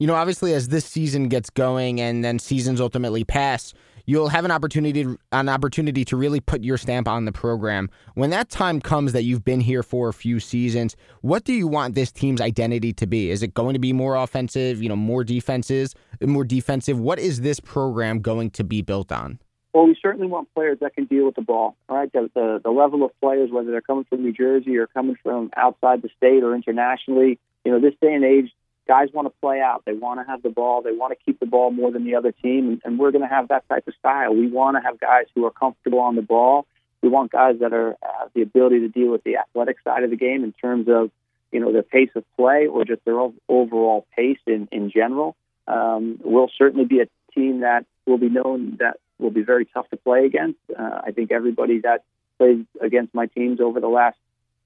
You 0.00 0.06
know, 0.06 0.14
obviously, 0.14 0.54
as 0.54 0.68
this 0.68 0.86
season 0.86 1.28
gets 1.28 1.50
going 1.50 2.00
and 2.00 2.24
then 2.24 2.38
seasons 2.38 2.80
ultimately 2.80 3.22
pass, 3.22 3.74
you'll 4.06 4.30
have 4.30 4.46
an 4.46 4.50
opportunity 4.50 5.06
an 5.30 5.48
opportunity 5.50 6.06
to 6.06 6.16
really 6.16 6.40
put 6.40 6.64
your 6.64 6.78
stamp 6.78 7.06
on 7.06 7.26
the 7.26 7.32
program. 7.32 7.90
When 8.14 8.30
that 8.30 8.48
time 8.48 8.80
comes 8.80 9.12
that 9.12 9.24
you've 9.24 9.44
been 9.44 9.60
here 9.60 9.82
for 9.82 10.08
a 10.08 10.14
few 10.14 10.40
seasons, 10.40 10.96
what 11.20 11.44
do 11.44 11.52
you 11.52 11.68
want 11.68 11.96
this 11.96 12.10
team's 12.10 12.40
identity 12.40 12.94
to 12.94 13.06
be? 13.06 13.30
Is 13.30 13.42
it 13.42 13.52
going 13.52 13.74
to 13.74 13.78
be 13.78 13.92
more 13.92 14.16
offensive, 14.16 14.82
you 14.82 14.88
know, 14.88 14.96
more 14.96 15.22
defenses, 15.22 15.94
more 16.22 16.44
defensive? 16.44 16.98
What 16.98 17.18
is 17.18 17.42
this 17.42 17.60
program 17.60 18.20
going 18.20 18.52
to 18.52 18.64
be 18.64 18.80
built 18.80 19.12
on? 19.12 19.38
Well, 19.74 19.86
we 19.86 19.98
certainly 20.00 20.28
want 20.28 20.48
players 20.54 20.78
that 20.80 20.94
can 20.94 21.04
deal 21.04 21.26
with 21.26 21.34
the 21.34 21.42
ball. 21.42 21.76
Right, 21.90 22.10
the, 22.10 22.30
the 22.34 22.62
the 22.64 22.70
level 22.70 23.04
of 23.04 23.10
players, 23.20 23.50
whether 23.50 23.70
they're 23.70 23.82
coming 23.82 24.06
from 24.08 24.22
New 24.22 24.32
Jersey 24.32 24.78
or 24.78 24.86
coming 24.86 25.16
from 25.22 25.50
outside 25.58 26.00
the 26.00 26.08
state 26.16 26.42
or 26.42 26.54
internationally, 26.54 27.38
you 27.66 27.70
know, 27.70 27.78
this 27.82 27.92
day 28.00 28.14
and 28.14 28.24
age, 28.24 28.50
guys 28.90 29.08
want 29.12 29.26
to 29.26 29.40
play 29.40 29.60
out. 29.60 29.84
They 29.86 29.92
want 29.92 30.18
to 30.18 30.26
have 30.28 30.42
the 30.42 30.48
ball. 30.48 30.82
They 30.82 30.90
want 30.90 31.16
to 31.16 31.24
keep 31.24 31.38
the 31.38 31.46
ball 31.46 31.70
more 31.70 31.92
than 31.92 32.04
the 32.04 32.16
other 32.16 32.32
team. 32.32 32.80
And 32.84 32.98
we're 32.98 33.12
going 33.12 33.22
to 33.22 33.32
have 33.32 33.46
that 33.46 33.68
type 33.68 33.86
of 33.86 33.94
style. 33.94 34.34
We 34.34 34.48
want 34.48 34.76
to 34.76 34.80
have 34.82 34.98
guys 34.98 35.26
who 35.32 35.46
are 35.46 35.52
comfortable 35.52 36.00
on 36.00 36.16
the 36.16 36.22
ball. 36.22 36.66
We 37.00 37.08
want 37.08 37.30
guys 37.30 37.60
that 37.60 37.72
are 37.72 37.94
have 38.02 38.30
the 38.34 38.42
ability 38.42 38.80
to 38.80 38.88
deal 38.88 39.12
with 39.12 39.22
the 39.22 39.36
athletic 39.36 39.76
side 39.84 40.02
of 40.02 40.10
the 40.10 40.16
game 40.16 40.42
in 40.42 40.52
terms 40.52 40.88
of, 40.88 41.12
you 41.52 41.60
know, 41.60 41.72
their 41.72 41.84
pace 41.84 42.10
of 42.16 42.24
play 42.36 42.66
or 42.66 42.84
just 42.84 43.04
their 43.04 43.20
overall 43.48 44.08
pace 44.16 44.40
in, 44.48 44.66
in 44.72 44.90
general. 44.90 45.36
Um, 45.68 46.18
we'll 46.24 46.50
certainly 46.58 46.84
be 46.84 46.98
a 46.98 47.06
team 47.32 47.60
that 47.60 47.86
will 48.06 48.18
be 48.18 48.28
known 48.28 48.78
that 48.80 48.96
will 49.20 49.30
be 49.30 49.42
very 49.42 49.66
tough 49.66 49.88
to 49.90 49.98
play 49.98 50.26
against. 50.26 50.58
Uh, 50.76 51.02
I 51.06 51.12
think 51.12 51.30
everybody 51.30 51.78
that 51.82 52.02
plays 52.38 52.64
against 52.80 53.14
my 53.14 53.26
teams 53.26 53.60
over 53.60 53.78
the 53.78 53.88
last 53.88 54.18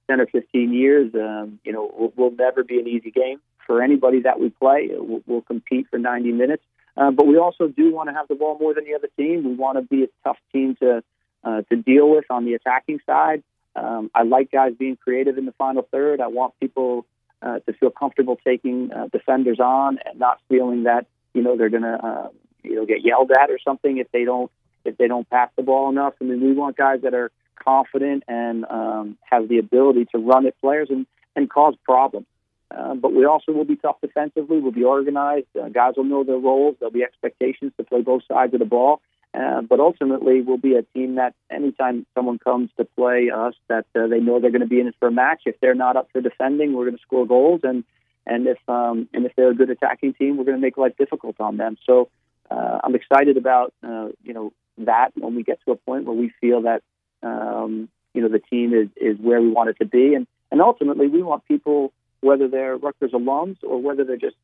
10 0.07 0.19
or 0.19 0.25
15 0.25 0.73
years, 0.73 1.13
um, 1.13 1.59
you 1.63 1.71
know, 1.71 1.91
will, 1.95 2.13
will 2.15 2.35
never 2.35 2.63
be 2.63 2.79
an 2.79 2.87
easy 2.87 3.11
game 3.11 3.39
for 3.65 3.81
anybody 3.81 4.21
that 4.21 4.39
we 4.39 4.49
play. 4.49 4.89
We'll, 4.91 5.21
we'll 5.25 5.41
compete 5.41 5.87
for 5.89 5.99
90 5.99 6.31
minutes. 6.31 6.63
Uh, 6.97 7.11
but 7.11 7.27
we 7.27 7.37
also 7.37 7.67
do 7.67 7.93
want 7.93 8.09
to 8.09 8.13
have 8.13 8.27
the 8.27 8.35
ball 8.35 8.57
more 8.59 8.73
than 8.73 8.85
the 8.85 8.95
other 8.95 9.09
team. 9.17 9.43
We 9.43 9.53
want 9.53 9.77
to 9.77 9.81
be 9.81 10.03
a 10.03 10.07
tough 10.23 10.37
team 10.51 10.75
to 10.81 11.03
uh, 11.43 11.61
to 11.69 11.75
deal 11.75 12.09
with 12.09 12.25
on 12.29 12.45
the 12.45 12.55
attacking 12.55 12.99
side. 13.05 13.43
Um, 13.75 14.09
I 14.15 14.23
like 14.23 14.51
guys 14.51 14.73
being 14.79 14.95
creative 14.95 15.37
in 15.37 15.45
the 15.45 15.51
final 15.51 15.87
third. 15.91 16.21
I 16.21 16.27
want 16.27 16.53
people 16.59 17.05
uh, 17.41 17.59
to 17.59 17.73
feel 17.73 17.91
comfortable 17.91 18.37
taking 18.43 18.91
uh, 18.91 19.07
defenders 19.11 19.59
on 19.59 19.99
and 20.05 20.17
not 20.17 20.39
feeling 20.49 20.83
that 20.83 21.05
you 21.33 21.43
know 21.43 21.57
they're 21.57 21.69
going 21.69 21.83
to 21.83 22.05
uh, 22.05 22.29
you 22.63 22.75
know 22.75 22.85
get 22.85 23.03
yelled 23.03 23.31
at 23.31 23.51
or 23.51 23.59
something 23.63 23.97
if 23.97 24.11
they 24.11 24.23
don't 24.23 24.51
if 24.85 24.97
they 24.97 25.07
don't 25.07 25.29
pass 25.29 25.49
the 25.55 25.63
ball 25.63 25.89
enough. 25.89 26.13
I 26.21 26.23
mean, 26.23 26.41
we 26.41 26.53
want 26.53 26.77
guys 26.77 27.01
that 27.01 27.13
are 27.13 27.31
confident 27.55 28.23
and 28.27 28.65
um, 28.65 29.17
have 29.29 29.47
the 29.47 29.57
ability 29.57 30.05
to 30.13 30.17
run 30.17 30.45
at 30.45 30.59
players 30.61 30.89
and 30.89 31.05
and 31.35 31.49
cause 31.49 31.75
problems. 31.83 32.27
Uh, 32.71 32.95
but 32.95 33.13
we 33.13 33.25
also 33.25 33.51
will 33.51 33.65
be 33.65 33.75
tough 33.75 33.97
defensively. 34.01 34.59
We'll 34.59 34.71
be 34.71 34.83
organized. 34.83 35.47
Uh, 35.59 35.69
guys 35.69 35.93
will 35.97 36.03
know 36.03 36.23
their 36.23 36.37
roles. 36.37 36.75
There'll 36.79 36.91
be 36.91 37.03
expectations 37.03 37.73
to 37.77 37.83
play 37.83 38.01
both 38.01 38.23
sides 38.27 38.53
of 38.53 38.59
the 38.59 38.65
ball. 38.65 39.01
Uh, 39.33 39.61
but 39.61 39.79
ultimately, 39.79 40.41
we'll 40.41 40.57
be 40.57 40.75
a 40.75 40.83
team 40.93 41.15
that 41.15 41.35
anytime 41.51 42.05
someone 42.15 42.39
comes 42.39 42.69
to 42.77 42.85
play 42.85 43.29
us, 43.29 43.53
that 43.67 43.85
uh, 43.95 44.07
they 44.07 44.19
know 44.19 44.39
they're 44.39 44.51
going 44.51 44.61
to 44.61 44.67
be 44.67 44.79
in 44.79 44.87
it 44.87 44.95
for 44.99 45.09
a 45.09 45.11
match. 45.11 45.41
If 45.45 45.59
they're 45.59 45.75
not 45.75 45.97
up 45.97 46.07
for 46.13 46.21
defending, 46.21 46.73
we're 46.73 46.85
going 46.85 46.97
to 46.97 47.01
score 47.01 47.27
goals, 47.27 47.61
and 47.63 47.83
and 48.25 48.47
if 48.47 48.57
um, 48.69 49.09
and 49.13 49.25
if 49.25 49.33
they're 49.35 49.51
a 49.51 49.55
good 49.55 49.69
attacking 49.69 50.13
team, 50.13 50.37
we're 50.37 50.45
going 50.45 50.57
to 50.57 50.61
make 50.61 50.77
life 50.77 50.95
difficult 50.97 51.35
on 51.41 51.57
them. 51.57 51.77
So 51.85 52.09
uh, 52.49 52.79
I'm 52.83 52.95
excited 52.95 53.35
about 53.35 53.73
uh, 53.83 54.07
you 54.23 54.33
know 54.33 54.53
that 54.77 55.09
when 55.15 55.35
we 55.35 55.43
get 55.43 55.59
to 55.65 55.71
a 55.71 55.75
point 55.75 56.05
where 56.05 56.15
we 56.15 56.31
feel 56.39 56.61
that 56.61 56.81
um, 57.21 57.89
you 58.13 58.21
know 58.21 58.29
the 58.29 58.39
team 58.39 58.73
is 58.73 58.87
is 58.95 59.19
where 59.19 59.41
we 59.41 59.49
want 59.49 59.69
it 59.69 59.77
to 59.79 59.85
be, 59.85 60.13
and 60.13 60.27
and 60.51 60.61
ultimately 60.61 61.07
we 61.07 61.21
want 61.21 61.45
people 61.45 61.91
whether 62.25 62.47
they're 62.47 62.75
Rutgers 62.75 63.11
alums 63.11 63.57
or 63.63 63.79
whether 63.79 64.03
they're 64.03 64.17
just 64.17 64.35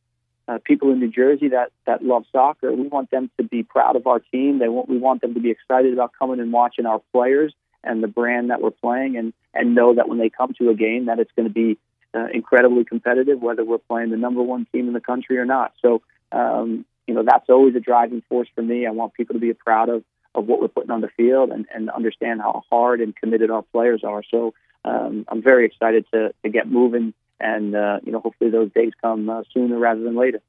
uh, 0.47 0.59
people 0.63 0.91
in 0.91 0.99
New 0.99 1.11
Jersey 1.11 1.49
that, 1.49 1.71
that 1.85 2.03
love 2.03 2.25
soccer. 2.31 2.71
We 2.71 2.87
want 2.87 3.09
them 3.09 3.31
to 3.37 3.43
be 3.43 3.63
proud 3.63 3.95
of 3.95 4.05
our 4.05 4.19
team. 4.19 4.59
They 4.59 4.69
want, 4.69 4.87
we 4.87 4.97
want 4.97 5.21
them 5.21 5.33
to 5.33 5.39
be 5.39 5.49
excited 5.49 5.91
about 5.91 6.11
coming 6.17 6.39
and 6.39 6.53
watching 6.53 6.85
our 6.85 7.01
players 7.11 7.53
and 7.83 8.03
the 8.03 8.07
brand 8.07 8.51
that 8.51 8.61
we're 8.61 8.69
playing 8.71 9.17
and, 9.17 9.33
and 9.53 9.73
know 9.73 9.95
that 9.95 10.07
when 10.07 10.19
they 10.19 10.29
come 10.29 10.53
to 10.59 10.69
a 10.69 10.75
game 10.75 11.07
that 11.07 11.19
it's 11.19 11.31
going 11.35 11.47
to 11.47 11.53
be 11.53 11.79
uh, 12.13 12.27
incredibly 12.33 12.85
competitive, 12.85 13.41
whether 13.41 13.65
we're 13.65 13.79
playing 13.79 14.11
the 14.11 14.17
number 14.17 14.43
one 14.43 14.67
team 14.71 14.87
in 14.87 14.93
the 14.93 15.01
country 15.01 15.37
or 15.37 15.45
not. 15.45 15.73
So, 15.81 16.01
um, 16.31 16.85
you 17.07 17.15
know, 17.15 17.23
that's 17.23 17.49
always 17.49 17.75
a 17.75 17.79
driving 17.79 18.21
force 18.29 18.49
for 18.53 18.61
me. 18.61 18.85
I 18.85 18.91
want 18.91 19.13
people 19.13 19.33
to 19.33 19.39
be 19.39 19.53
proud 19.53 19.89
of, 19.89 20.03
of 20.35 20.45
what 20.45 20.61
we're 20.61 20.67
putting 20.67 20.91
on 20.91 21.01
the 21.01 21.09
field 21.17 21.49
and, 21.49 21.65
and 21.73 21.89
understand 21.89 22.41
how 22.41 22.63
hard 22.69 23.01
and 23.01 23.15
committed 23.15 23.49
our 23.49 23.63
players 23.63 24.03
are. 24.03 24.21
So 24.29 24.53
um, 24.85 25.25
I'm 25.27 25.41
very 25.41 25.65
excited 25.65 26.05
to, 26.13 26.33
to 26.43 26.49
get 26.49 26.69
moving 26.69 27.13
and 27.41 27.75
uh, 27.75 27.99
you 28.03 28.11
know 28.11 28.19
hopefully 28.19 28.49
those 28.49 28.71
days 28.73 28.91
come 29.01 29.29
uh, 29.29 29.43
sooner 29.53 29.77
rather 29.77 30.01
than 30.01 30.15
later. 30.15 30.41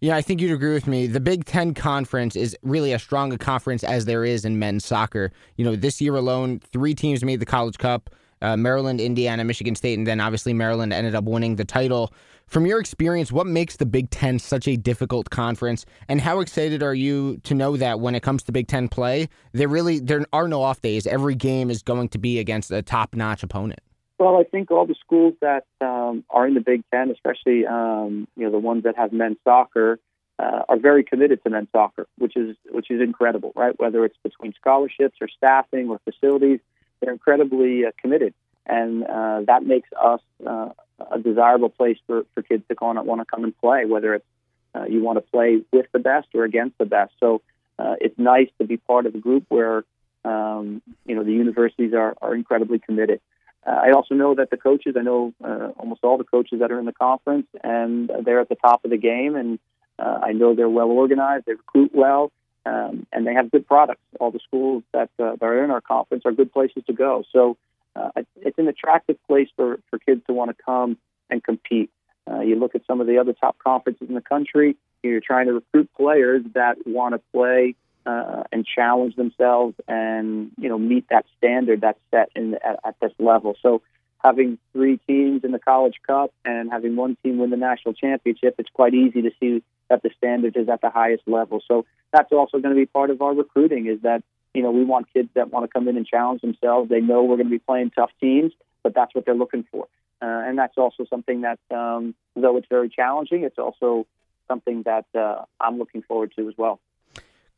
Yeah, 0.00 0.14
I 0.14 0.22
think 0.22 0.40
you'd 0.40 0.52
agree 0.52 0.74
with 0.74 0.86
me. 0.86 1.08
The 1.08 1.18
Big 1.18 1.44
Ten 1.44 1.74
Conference 1.74 2.36
is 2.36 2.56
really 2.62 2.92
as 2.92 3.02
strong 3.02 3.32
a 3.32 3.38
conference 3.38 3.82
as 3.82 4.04
there 4.04 4.24
is 4.24 4.44
in 4.44 4.58
men's 4.58 4.84
soccer. 4.84 5.32
You 5.56 5.64
know, 5.64 5.74
this 5.74 6.00
year 6.00 6.14
alone, 6.14 6.60
three 6.60 6.94
teams 6.94 7.24
made 7.24 7.40
the 7.40 7.46
College 7.46 7.78
Cup. 7.78 8.10
Uh, 8.40 8.56
Maryland, 8.56 9.00
Indiana, 9.00 9.42
Michigan 9.42 9.74
State, 9.74 9.98
and 9.98 10.06
then 10.06 10.20
obviously 10.20 10.52
Maryland 10.52 10.92
ended 10.92 11.16
up 11.16 11.24
winning 11.24 11.56
the 11.56 11.64
title. 11.64 12.12
From 12.46 12.64
your 12.64 12.78
experience, 12.78 13.32
what 13.32 13.48
makes 13.48 13.76
the 13.76 13.84
Big 13.84 14.10
Ten 14.10 14.38
such 14.38 14.68
a 14.68 14.76
difficult 14.76 15.30
conference, 15.30 15.84
and 16.08 16.20
how 16.20 16.38
excited 16.38 16.80
are 16.80 16.94
you 16.94 17.38
to 17.38 17.54
know 17.54 17.76
that 17.76 17.98
when 17.98 18.14
it 18.14 18.22
comes 18.22 18.44
to 18.44 18.52
Big 18.52 18.68
Ten 18.68 18.88
play, 18.88 19.28
there 19.52 19.66
really 19.66 19.98
there 19.98 20.24
are 20.32 20.46
no 20.46 20.62
off 20.62 20.80
days. 20.80 21.06
Every 21.06 21.34
game 21.34 21.68
is 21.68 21.82
going 21.82 22.08
to 22.10 22.18
be 22.18 22.38
against 22.38 22.70
a 22.70 22.80
top-notch 22.80 23.42
opponent. 23.42 23.80
Well, 24.18 24.36
I 24.36 24.42
think 24.42 24.70
all 24.70 24.84
the 24.84 24.96
schools 24.96 25.34
that 25.40 25.64
um, 25.80 26.24
are 26.28 26.46
in 26.46 26.54
the 26.54 26.60
Big 26.60 26.82
Ten, 26.92 27.10
especially 27.10 27.66
um, 27.66 28.26
you 28.36 28.44
know 28.44 28.50
the 28.50 28.58
ones 28.58 28.82
that 28.82 28.96
have 28.96 29.12
men's 29.12 29.36
soccer, 29.44 30.00
uh, 30.40 30.62
are 30.68 30.78
very 30.78 31.04
committed 31.04 31.42
to 31.44 31.50
men's 31.50 31.68
soccer, 31.70 32.06
which 32.18 32.36
is 32.36 32.56
which 32.68 32.90
is 32.90 33.00
incredible, 33.00 33.52
right? 33.54 33.78
Whether 33.78 34.04
it's 34.04 34.16
between 34.24 34.54
scholarships 34.54 35.18
or 35.20 35.28
staffing 35.28 35.88
or 35.88 36.00
facilities, 36.04 36.58
they're 37.00 37.12
incredibly 37.12 37.86
uh, 37.86 37.92
committed, 38.00 38.34
and 38.66 39.04
uh, 39.04 39.42
that 39.46 39.62
makes 39.62 39.88
us 39.92 40.20
uh, 40.44 40.70
a 41.12 41.20
desirable 41.20 41.68
place 41.70 41.98
for, 42.08 42.24
for 42.34 42.42
kids 42.42 42.64
to 42.68 42.74
go 42.74 42.90
and 42.90 43.00
want 43.06 43.20
to 43.20 43.24
come 43.24 43.44
and 43.44 43.56
play. 43.58 43.84
Whether 43.84 44.14
it's 44.14 44.26
uh, 44.74 44.84
you 44.88 45.00
want 45.00 45.18
to 45.18 45.30
play 45.30 45.62
with 45.72 45.86
the 45.92 46.00
best 46.00 46.26
or 46.34 46.42
against 46.42 46.76
the 46.78 46.86
best, 46.86 47.12
so 47.20 47.40
uh, 47.78 47.94
it's 48.00 48.18
nice 48.18 48.48
to 48.58 48.66
be 48.66 48.78
part 48.78 49.06
of 49.06 49.14
a 49.14 49.18
group 49.18 49.44
where 49.48 49.84
um, 50.24 50.82
you 51.06 51.14
know, 51.14 51.24
the 51.24 51.32
universities 51.32 51.94
are, 51.94 52.16
are 52.20 52.34
incredibly 52.34 52.78
committed. 52.78 53.20
Uh, 53.66 53.70
I 53.70 53.90
also 53.92 54.14
know 54.14 54.34
that 54.34 54.50
the 54.50 54.56
coaches, 54.56 54.94
I 54.98 55.02
know 55.02 55.34
uh, 55.44 55.68
almost 55.78 56.00
all 56.02 56.18
the 56.18 56.24
coaches 56.24 56.60
that 56.60 56.70
are 56.70 56.78
in 56.78 56.86
the 56.86 56.92
conference, 56.92 57.46
and 57.62 58.10
they're 58.24 58.40
at 58.40 58.48
the 58.48 58.54
top 58.54 58.84
of 58.84 58.90
the 58.90 58.96
game, 58.96 59.36
and 59.36 59.58
uh, 59.98 60.20
I 60.22 60.32
know 60.32 60.54
they're 60.54 60.68
well 60.68 60.90
organized, 60.90 61.46
they 61.46 61.52
recruit 61.52 61.90
well, 61.94 62.30
um, 62.64 63.06
and 63.12 63.26
they 63.26 63.34
have 63.34 63.50
good 63.50 63.66
products. 63.66 64.00
All 64.20 64.30
the 64.30 64.40
schools 64.40 64.84
that, 64.92 65.10
uh, 65.18 65.36
that 65.36 65.42
are 65.42 65.64
in 65.64 65.70
our 65.70 65.80
conference 65.80 66.24
are 66.24 66.32
good 66.32 66.52
places 66.52 66.82
to 66.86 66.92
go. 66.92 67.24
So 67.32 67.56
uh, 67.96 68.10
it's 68.36 68.58
an 68.58 68.68
attractive 68.68 69.16
place 69.26 69.48
for, 69.56 69.80
for 69.90 69.98
kids 69.98 70.22
to 70.26 70.32
want 70.32 70.56
to 70.56 70.62
come 70.62 70.96
and 71.30 71.42
compete. 71.42 71.90
Uh, 72.30 72.40
you 72.40 72.56
look 72.56 72.74
at 72.74 72.82
some 72.86 73.00
of 73.00 73.06
the 73.06 73.18
other 73.18 73.32
top 73.32 73.56
conferences 73.58 74.08
in 74.08 74.14
the 74.14 74.20
country, 74.20 74.76
you're 75.02 75.20
trying 75.20 75.46
to 75.46 75.54
recruit 75.54 75.88
players 75.96 76.42
that 76.54 76.76
want 76.86 77.14
to 77.14 77.20
play 77.32 77.74
uh, 78.08 78.44
and 78.50 78.64
challenge 78.64 79.16
themselves 79.16 79.74
and 79.86 80.50
you 80.56 80.68
know 80.68 80.78
meet 80.78 81.04
that 81.10 81.26
standard 81.36 81.82
that's 81.82 82.00
set 82.10 82.30
in 82.34 82.54
at, 82.54 82.80
at 82.84 82.96
this 83.00 83.12
level. 83.18 83.54
So 83.60 83.82
having 84.24 84.58
three 84.72 84.98
teams 85.06 85.44
in 85.44 85.52
the 85.52 85.58
College 85.58 85.96
Cup 86.06 86.32
and 86.44 86.70
having 86.70 86.96
one 86.96 87.18
team 87.22 87.38
win 87.38 87.50
the 87.50 87.56
national 87.56 87.92
championship, 87.92 88.54
it's 88.58 88.70
quite 88.70 88.94
easy 88.94 89.20
to 89.22 89.30
see 89.38 89.62
that 89.90 90.02
the 90.02 90.10
standard 90.16 90.56
is 90.56 90.68
at 90.70 90.80
the 90.80 90.88
highest 90.88 91.22
level. 91.26 91.62
So 91.68 91.84
that's 92.10 92.32
also 92.32 92.58
going 92.58 92.74
to 92.74 92.80
be 92.80 92.86
part 92.86 93.10
of 93.10 93.20
our 93.20 93.34
recruiting 93.34 93.86
is 93.86 94.00
that 94.02 94.22
you 94.54 94.62
know 94.62 94.70
we 94.70 94.84
want 94.84 95.12
kids 95.12 95.28
that 95.34 95.50
want 95.50 95.64
to 95.64 95.72
come 95.72 95.86
in 95.86 95.98
and 95.98 96.06
challenge 96.06 96.40
themselves. 96.40 96.88
They 96.88 97.00
know 97.00 97.24
we're 97.24 97.36
going 97.36 97.50
to 97.50 97.58
be 97.58 97.58
playing 97.58 97.90
tough 97.90 98.10
teams, 98.20 98.52
but 98.82 98.94
that's 98.94 99.14
what 99.14 99.26
they're 99.26 99.34
looking 99.34 99.66
for. 99.70 99.86
Uh, 100.22 100.48
and 100.48 100.58
that's 100.58 100.78
also 100.78 101.04
something 101.08 101.42
that, 101.42 101.60
um, 101.70 102.14
though 102.34 102.56
it's 102.56 102.66
very 102.68 102.88
challenging, 102.88 103.44
it's 103.44 103.58
also 103.58 104.04
something 104.48 104.82
that 104.82 105.04
uh, 105.14 105.44
I'm 105.60 105.78
looking 105.78 106.02
forward 106.02 106.32
to 106.36 106.48
as 106.48 106.54
well. 106.56 106.80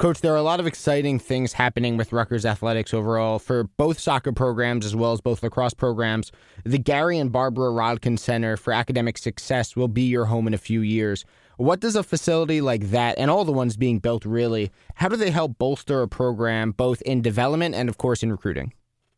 Coach, 0.00 0.22
there 0.22 0.32
are 0.32 0.36
a 0.36 0.42
lot 0.42 0.60
of 0.60 0.66
exciting 0.66 1.18
things 1.18 1.52
happening 1.52 1.98
with 1.98 2.10
Rutgers 2.10 2.46
athletics 2.46 2.94
overall 2.94 3.38
for 3.38 3.64
both 3.64 3.98
soccer 3.98 4.32
programs 4.32 4.86
as 4.86 4.96
well 4.96 5.12
as 5.12 5.20
both 5.20 5.42
lacrosse 5.42 5.74
programs. 5.74 6.32
The 6.64 6.78
Gary 6.78 7.18
and 7.18 7.30
Barbara 7.30 7.68
Rodkin 7.68 8.18
Center 8.18 8.56
for 8.56 8.72
Academic 8.72 9.18
Success 9.18 9.76
will 9.76 9.88
be 9.88 10.04
your 10.04 10.24
home 10.24 10.46
in 10.46 10.54
a 10.54 10.58
few 10.58 10.80
years. 10.80 11.26
What 11.58 11.80
does 11.80 11.96
a 11.96 12.02
facility 12.02 12.62
like 12.62 12.92
that, 12.92 13.18
and 13.18 13.30
all 13.30 13.44
the 13.44 13.52
ones 13.52 13.76
being 13.76 13.98
built 13.98 14.24
really, 14.24 14.70
how 14.94 15.08
do 15.08 15.16
they 15.16 15.30
help 15.30 15.58
bolster 15.58 16.00
a 16.00 16.08
program 16.08 16.70
both 16.70 17.02
in 17.02 17.20
development 17.20 17.74
and, 17.74 17.90
of 17.90 17.98
course, 17.98 18.22
in 18.22 18.32
recruiting? 18.32 18.72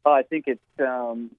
Well, 0.05 0.15
I 0.15 0.25
think 0.25 0.47
it's 0.49 0.61
um, 0.81 1.31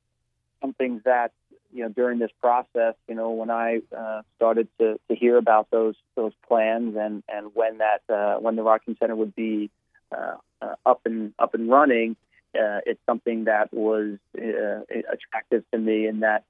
something 0.61 1.01
that 1.03 1.33
you 1.73 1.83
know, 1.83 1.89
during 1.89 2.19
this 2.19 2.31
process, 2.39 2.95
you 3.07 3.15
know, 3.15 3.31
when 3.31 3.49
I 3.49 3.81
uh, 3.95 4.21
started 4.35 4.67
to, 4.79 4.99
to 5.09 5.15
hear 5.15 5.37
about 5.37 5.69
those 5.71 5.95
those 6.15 6.33
plans 6.47 6.95
and, 6.99 7.23
and 7.27 7.51
when 7.53 7.79
that 7.79 8.01
uh, 8.13 8.39
when 8.39 8.55
the 8.55 8.61
Rodkin 8.61 8.97
Center 8.99 9.15
would 9.15 9.35
be 9.35 9.69
uh, 10.11 10.35
uh, 10.61 10.75
up 10.85 11.01
and 11.05 11.33
up 11.39 11.53
and 11.53 11.69
running, 11.69 12.15
uh, 12.55 12.79
it's 12.85 12.99
something 13.05 13.45
that 13.45 13.73
was 13.73 14.17
uh, 14.37 14.81
attractive 15.11 15.63
to 15.71 15.77
me. 15.77 16.07
In 16.07 16.19
that, 16.21 16.43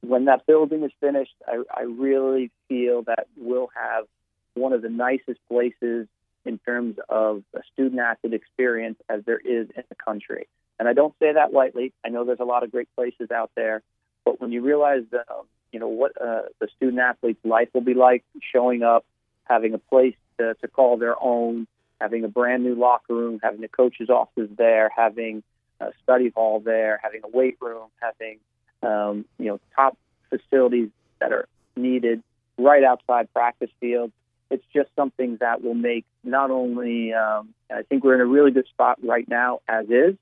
when 0.00 0.26
that 0.26 0.46
building 0.46 0.84
is 0.84 0.92
finished, 1.00 1.34
I, 1.46 1.62
I 1.74 1.82
really 1.82 2.50
feel 2.68 3.02
that 3.02 3.26
we'll 3.36 3.70
have 3.74 4.06
one 4.54 4.72
of 4.72 4.82
the 4.82 4.88
nicest 4.88 5.40
places 5.48 6.06
in 6.44 6.58
terms 6.58 6.96
of 7.08 7.42
a 7.54 7.60
student 7.72 8.00
athlete 8.00 8.32
experience 8.32 8.98
as 9.08 9.22
there 9.26 9.38
is 9.38 9.68
in 9.76 9.82
the 9.88 9.94
country. 9.94 10.48
And 10.78 10.88
I 10.88 10.94
don't 10.94 11.14
say 11.20 11.32
that 11.34 11.52
lightly. 11.52 11.92
I 12.04 12.08
know 12.08 12.24
there's 12.24 12.40
a 12.40 12.44
lot 12.44 12.62
of 12.62 12.70
great 12.70 12.88
places 12.96 13.30
out 13.30 13.50
there, 13.54 13.82
but 14.30 14.40
when 14.40 14.52
you 14.52 14.62
realize 14.62 15.02
that, 15.10 15.28
um, 15.28 15.44
you 15.72 15.80
know, 15.80 15.88
what 15.88 16.12
uh, 16.22 16.42
the 16.60 16.68
student 16.76 17.00
athlete's 17.00 17.44
life 17.44 17.68
will 17.74 17.80
be 17.80 17.94
like, 17.94 18.22
showing 18.52 18.84
up, 18.84 19.04
having 19.42 19.74
a 19.74 19.78
place 19.78 20.14
to, 20.38 20.54
to 20.54 20.68
call 20.68 20.98
their 20.98 21.20
own, 21.20 21.66
having 22.00 22.22
a 22.22 22.28
brand 22.28 22.62
new 22.62 22.76
locker 22.76 23.12
room, 23.12 23.40
having 23.42 23.60
the 23.60 23.66
coach's 23.66 24.08
office 24.08 24.48
there, 24.56 24.88
having 24.94 25.42
a 25.80 25.88
study 26.04 26.30
hall 26.32 26.60
there, 26.60 27.00
having 27.02 27.22
a 27.24 27.28
weight 27.28 27.56
room, 27.60 27.88
having, 28.00 28.38
um, 28.84 29.24
you 29.36 29.46
know, 29.46 29.58
top 29.74 29.98
facilities 30.28 30.90
that 31.18 31.32
are 31.32 31.48
needed 31.74 32.22
right 32.56 32.84
outside 32.84 33.32
practice 33.32 33.70
fields. 33.80 34.12
It's 34.48 34.64
just 34.72 34.90
something 34.94 35.38
that 35.40 35.60
will 35.60 35.74
make 35.74 36.04
not 36.22 36.52
only, 36.52 37.14
um, 37.14 37.48
I 37.68 37.82
think 37.82 38.04
we're 38.04 38.14
in 38.14 38.20
a 38.20 38.26
really 38.26 38.52
good 38.52 38.68
spot 38.68 39.00
right 39.02 39.28
now 39.28 39.58
as 39.66 39.86
is, 39.90 40.14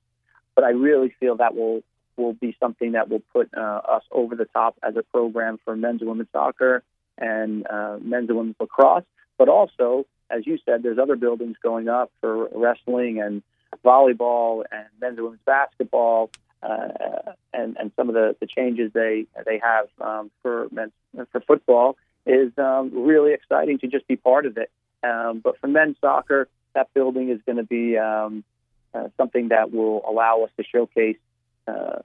but 0.55 0.63
I 0.63 0.69
really 0.69 1.13
feel 1.19 1.35
that 1.35 1.55
will 1.55 1.83
will 2.19 2.33
be 2.33 2.55
something 2.59 2.91
that 2.91 3.09
will 3.09 3.23
put 3.33 3.49
uh, 3.55 3.81
us 3.87 4.03
over 4.11 4.35
the 4.35 4.45
top 4.45 4.75
as 4.83 4.95
a 4.95 5.03
program 5.03 5.59
for 5.65 5.75
men's 5.75 6.01
and 6.01 6.09
women's 6.09 6.29
soccer 6.31 6.83
and 7.17 7.65
uh, 7.67 7.97
men's 8.01 8.29
and 8.29 8.37
women's 8.37 8.55
lacrosse. 8.59 9.03
But 9.37 9.49
also, 9.49 10.05
as 10.29 10.45
you 10.45 10.57
said, 10.65 10.83
there's 10.83 10.99
other 10.99 11.15
buildings 11.15 11.57
going 11.63 11.89
up 11.89 12.11
for 12.21 12.49
wrestling 12.53 13.21
and 13.21 13.41
volleyball 13.83 14.63
and 14.71 14.85
men's 15.01 15.17
and 15.17 15.25
women's 15.25 15.41
basketball, 15.45 16.29
uh, 16.61 17.33
and 17.53 17.77
and 17.79 17.91
some 17.95 18.09
of 18.09 18.15
the, 18.15 18.35
the 18.39 18.47
changes 18.47 18.91
they 18.93 19.25
they 19.45 19.59
have 19.63 19.87
um, 20.01 20.29
for 20.41 20.67
for 21.31 21.41
football 21.41 21.95
is 22.25 22.51
um, 22.57 22.91
really 22.93 23.33
exciting 23.33 23.79
to 23.79 23.87
just 23.87 24.07
be 24.07 24.15
part 24.15 24.45
of 24.45 24.57
it. 24.57 24.69
Um, 25.03 25.39
but 25.39 25.57
for 25.59 25.67
men's 25.67 25.95
soccer, 26.01 26.47
that 26.73 26.93
building 26.93 27.29
is 27.29 27.39
going 27.45 27.57
to 27.57 27.63
be 27.63 27.97
um, 27.97 28.43
uh, 28.93 29.07
something 29.17 29.49
that 29.49 29.71
will 29.71 30.03
allow 30.07 30.43
us 30.43 30.49
to 30.57 30.63
showcase 30.63 31.17
uh, 31.69 31.99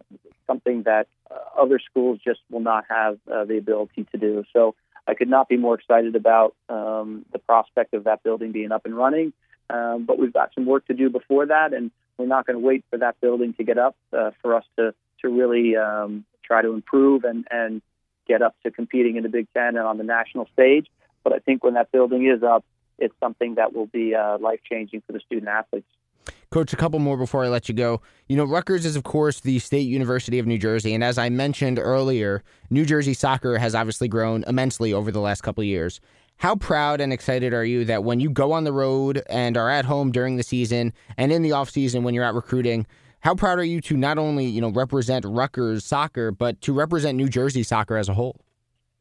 something 0.46 0.83
that 0.85 1.07
uh, 1.31 1.62
other 1.62 1.79
schools 1.79 2.18
just 2.24 2.40
will 2.50 2.61
not 2.61 2.85
have 2.88 3.18
uh, 3.33 3.44
the 3.44 3.59
ability 3.59 4.07
to 4.12 4.18
do. 4.18 4.44
So 4.53 4.74
I 5.07 5.14
could 5.14 5.29
not 5.29 5.48
be 5.48 5.57
more 5.57 5.74
excited 5.74 6.14
about 6.16 6.55
um, 6.68 7.24
the 7.33 7.38
prospect 7.38 7.94
of 7.94 8.05
that 8.05 8.22
building 8.22 8.53
being 8.53 8.72
up 8.72 8.85
and 8.87 8.96
running. 8.96 9.33
Um, 9.70 10.05
but 10.05 10.18
we've 10.18 10.33
got 10.33 10.53
some 10.55 10.66
work 10.66 10.87
to 10.87 10.94
do 10.94 11.09
before 11.11 11.46
that, 11.46 11.72
and 11.72 11.90
we're 12.18 12.27
not 12.27 12.46
going 12.46 12.59
to 12.61 12.64
wait 12.64 12.85
for 12.90 12.98
that 12.98 13.20
building 13.20 13.55
to 13.55 13.64
get 13.64 13.79
up 13.79 13.96
uh, 14.12 14.31
for 14.42 14.55
us 14.55 14.64
to 14.77 14.94
to 15.22 15.29
really 15.31 15.77
um, 15.77 16.24
try 16.44 16.61
to 16.62 16.72
improve 16.72 17.24
and 17.24 17.46
and 17.50 17.81
get 18.27 18.42
up 18.42 18.55
to 18.62 18.70
competing 18.70 19.16
in 19.16 19.22
the 19.22 19.29
Big 19.29 19.46
Ten 19.55 19.77
and 19.77 19.87
on 19.87 19.98
the 19.98 20.05
national 20.05 20.48
stage. 20.53 20.87
But 21.22 21.33
I 21.33 21.38
think 21.38 21.64
when 21.64 21.74
that 21.74 21.90
building 21.92 22.27
is 22.27 22.42
up, 22.42 22.64
it's 22.98 23.14
something 23.20 23.57
that 23.57 23.74
will 23.74 23.87
be 23.87 24.14
uh, 24.14 24.38
life 24.38 24.61
changing 24.70 25.03
for 25.07 25.12
the 25.12 25.20
student 25.20 25.48
athletes. 25.48 25.87
Coach, 26.50 26.72
a 26.72 26.76
couple 26.76 26.98
more 26.98 27.16
before 27.16 27.44
I 27.44 27.48
let 27.48 27.68
you 27.68 27.74
go. 27.74 28.00
You 28.28 28.37
know, 28.37 28.44
Rutgers 28.44 28.87
is, 28.87 28.96
of 28.96 29.02
course, 29.02 29.40
the 29.40 29.58
State 29.58 29.88
University 29.88 30.38
of 30.38 30.46
New 30.46 30.58
Jersey. 30.58 30.94
And 30.94 31.02
as 31.02 31.18
I 31.18 31.28
mentioned 31.28 31.78
earlier, 31.78 32.42
New 32.70 32.84
Jersey 32.84 33.14
soccer 33.14 33.58
has 33.58 33.74
obviously 33.74 34.08
grown 34.08 34.44
immensely 34.46 34.92
over 34.92 35.10
the 35.10 35.20
last 35.20 35.40
couple 35.40 35.62
of 35.62 35.66
years. 35.66 36.00
How 36.37 36.56
proud 36.56 37.00
and 37.00 37.12
excited 37.12 37.54
are 37.54 37.64
you 37.64 37.84
that 37.87 38.04
when 38.04 38.20
you 38.20 38.30
go 38.30 38.52
on 38.52 38.64
the 38.64 38.72
road 38.72 39.22
and 39.28 39.56
are 39.56 39.70
at 39.70 39.84
home 39.84 40.12
during 40.12 40.37
the 40.37 40.42
season 40.42 40.92
and 41.16 41.32
in 41.32 41.42
the 41.42 41.50
offseason 41.50 42.02
when 42.02 42.14
you're 42.14 42.24
out 42.24 42.34
recruiting, 42.34 42.87
how 43.20 43.34
proud 43.34 43.58
are 43.58 43.64
you 43.64 43.80
to 43.82 43.96
not 43.96 44.18
only, 44.18 44.44
you 44.44 44.60
know, 44.60 44.68
represent 44.68 45.24
Rutgers 45.24 45.84
soccer, 45.84 46.30
but 46.30 46.60
to 46.60 46.72
represent 46.72 47.16
New 47.16 47.28
Jersey 47.28 47.62
soccer 47.62 47.96
as 47.96 48.08
a 48.08 48.14
whole? 48.14 48.37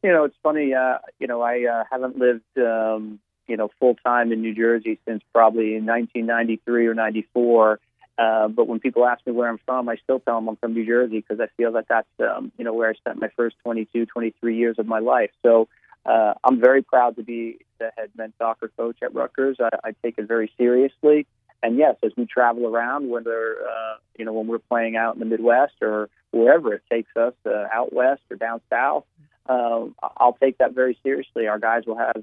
You 0.02 0.12
know, 0.12 0.24
it's 0.24 0.36
funny. 0.42 0.74
Uh, 0.74 0.98
you 1.18 1.26
know, 1.26 1.42
I 1.42 1.64
uh, 1.64 1.84
haven't 1.90 2.18
lived 2.18 2.42
um, 2.56 3.18
you 3.46 3.56
know, 3.56 3.70
full 3.78 3.94
time 4.04 4.32
in 4.32 4.40
New 4.40 4.54
Jersey 4.54 4.98
since 5.06 5.22
probably 5.32 5.76
in 5.76 5.86
1993 5.86 6.86
or 6.86 6.94
94. 6.94 7.80
Uh, 8.16 8.48
but 8.48 8.68
when 8.68 8.78
people 8.78 9.04
ask 9.04 9.26
me 9.26 9.32
where 9.32 9.48
I'm 9.48 9.58
from, 9.66 9.88
I 9.88 9.96
still 9.96 10.20
tell 10.20 10.36
them 10.36 10.48
I'm 10.48 10.56
from 10.56 10.74
New 10.74 10.86
Jersey 10.86 11.20
because 11.20 11.40
I 11.40 11.48
feel 11.56 11.72
that 11.72 11.86
that's, 11.88 12.08
um, 12.20 12.52
you 12.56 12.64
know, 12.64 12.72
where 12.72 12.90
I 12.90 12.94
spent 12.94 13.20
my 13.20 13.28
first 13.36 13.56
22, 13.64 14.06
23 14.06 14.56
years 14.56 14.76
of 14.78 14.86
my 14.86 15.00
life. 15.00 15.30
So 15.42 15.68
uh, 16.06 16.34
I'm 16.44 16.60
very 16.60 16.82
proud 16.82 17.16
to 17.16 17.22
be 17.22 17.58
the 17.78 17.90
head 17.96 18.10
men's 18.16 18.34
soccer 18.38 18.70
coach 18.76 18.98
at 19.02 19.14
Rutgers. 19.14 19.56
I, 19.60 19.70
I 19.82 19.94
take 20.02 20.18
it 20.18 20.28
very 20.28 20.52
seriously. 20.56 21.26
And 21.62 21.78
yes, 21.78 21.96
as 22.04 22.12
we 22.16 22.26
travel 22.26 22.66
around, 22.66 23.08
whether, 23.08 23.56
uh, 23.62 23.96
you 24.18 24.24
know, 24.24 24.34
when 24.34 24.46
we're 24.46 24.58
playing 24.58 24.96
out 24.96 25.14
in 25.14 25.20
the 25.20 25.26
Midwest 25.26 25.74
or 25.80 26.10
wherever 26.30 26.74
it 26.74 26.82
takes 26.90 27.16
us, 27.16 27.32
uh, 27.46 27.64
out 27.72 27.92
west 27.92 28.22
or 28.30 28.36
down 28.36 28.60
south, 28.70 29.04
um, 29.46 29.94
I'll 30.16 30.36
take 30.40 30.58
that 30.58 30.74
very 30.74 30.98
seriously. 31.02 31.46
Our 31.48 31.58
guys 31.58 31.84
will 31.86 31.96
have 31.96 32.22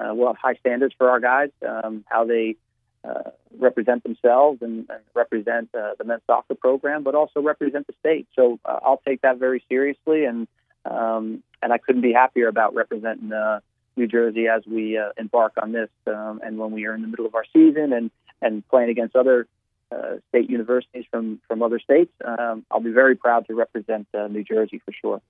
uh, 0.00 0.14
we'll 0.14 0.28
have 0.28 0.36
high 0.36 0.54
standards 0.54 0.94
for 0.96 1.10
our 1.10 1.20
guys, 1.20 1.50
um, 1.68 2.04
how 2.08 2.24
they 2.24 2.56
uh, 3.04 3.30
represent 3.58 4.02
themselves 4.02 4.62
and, 4.62 4.88
and 4.90 5.00
represent 5.14 5.68
uh, 5.74 5.92
the 5.98 6.04
men's 6.04 6.22
soccer 6.26 6.54
program, 6.54 7.02
but 7.02 7.14
also 7.14 7.40
represent 7.40 7.86
the 7.86 7.94
state. 8.00 8.26
So 8.36 8.58
uh, 8.64 8.78
I'll 8.82 9.02
take 9.06 9.22
that 9.22 9.38
very 9.38 9.62
seriously, 9.68 10.24
and 10.24 10.46
um, 10.84 11.42
and 11.62 11.72
I 11.72 11.78
couldn't 11.78 12.02
be 12.02 12.12
happier 12.12 12.48
about 12.48 12.74
representing 12.74 13.32
uh, 13.32 13.60
New 13.96 14.06
Jersey 14.06 14.48
as 14.48 14.62
we 14.66 14.96
uh, 14.96 15.10
embark 15.18 15.52
on 15.60 15.72
this, 15.72 15.90
um, 16.06 16.40
and 16.42 16.58
when 16.58 16.70
we 16.72 16.86
are 16.86 16.94
in 16.94 17.02
the 17.02 17.08
middle 17.08 17.26
of 17.26 17.34
our 17.34 17.44
season 17.52 17.92
and 17.92 18.10
and 18.42 18.66
playing 18.68 18.90
against 18.90 19.16
other. 19.16 19.46
Uh, 19.92 20.18
state 20.28 20.48
universities 20.48 21.04
from 21.10 21.40
from 21.48 21.64
other 21.64 21.80
states. 21.80 22.12
Um, 22.24 22.64
I'll 22.70 22.78
be 22.78 22.92
very 22.92 23.16
proud 23.16 23.48
to 23.48 23.54
represent 23.56 24.06
uh, 24.14 24.28
New 24.28 24.44
Jersey 24.44 24.80
for 24.84 24.92
sure. 24.92 25.20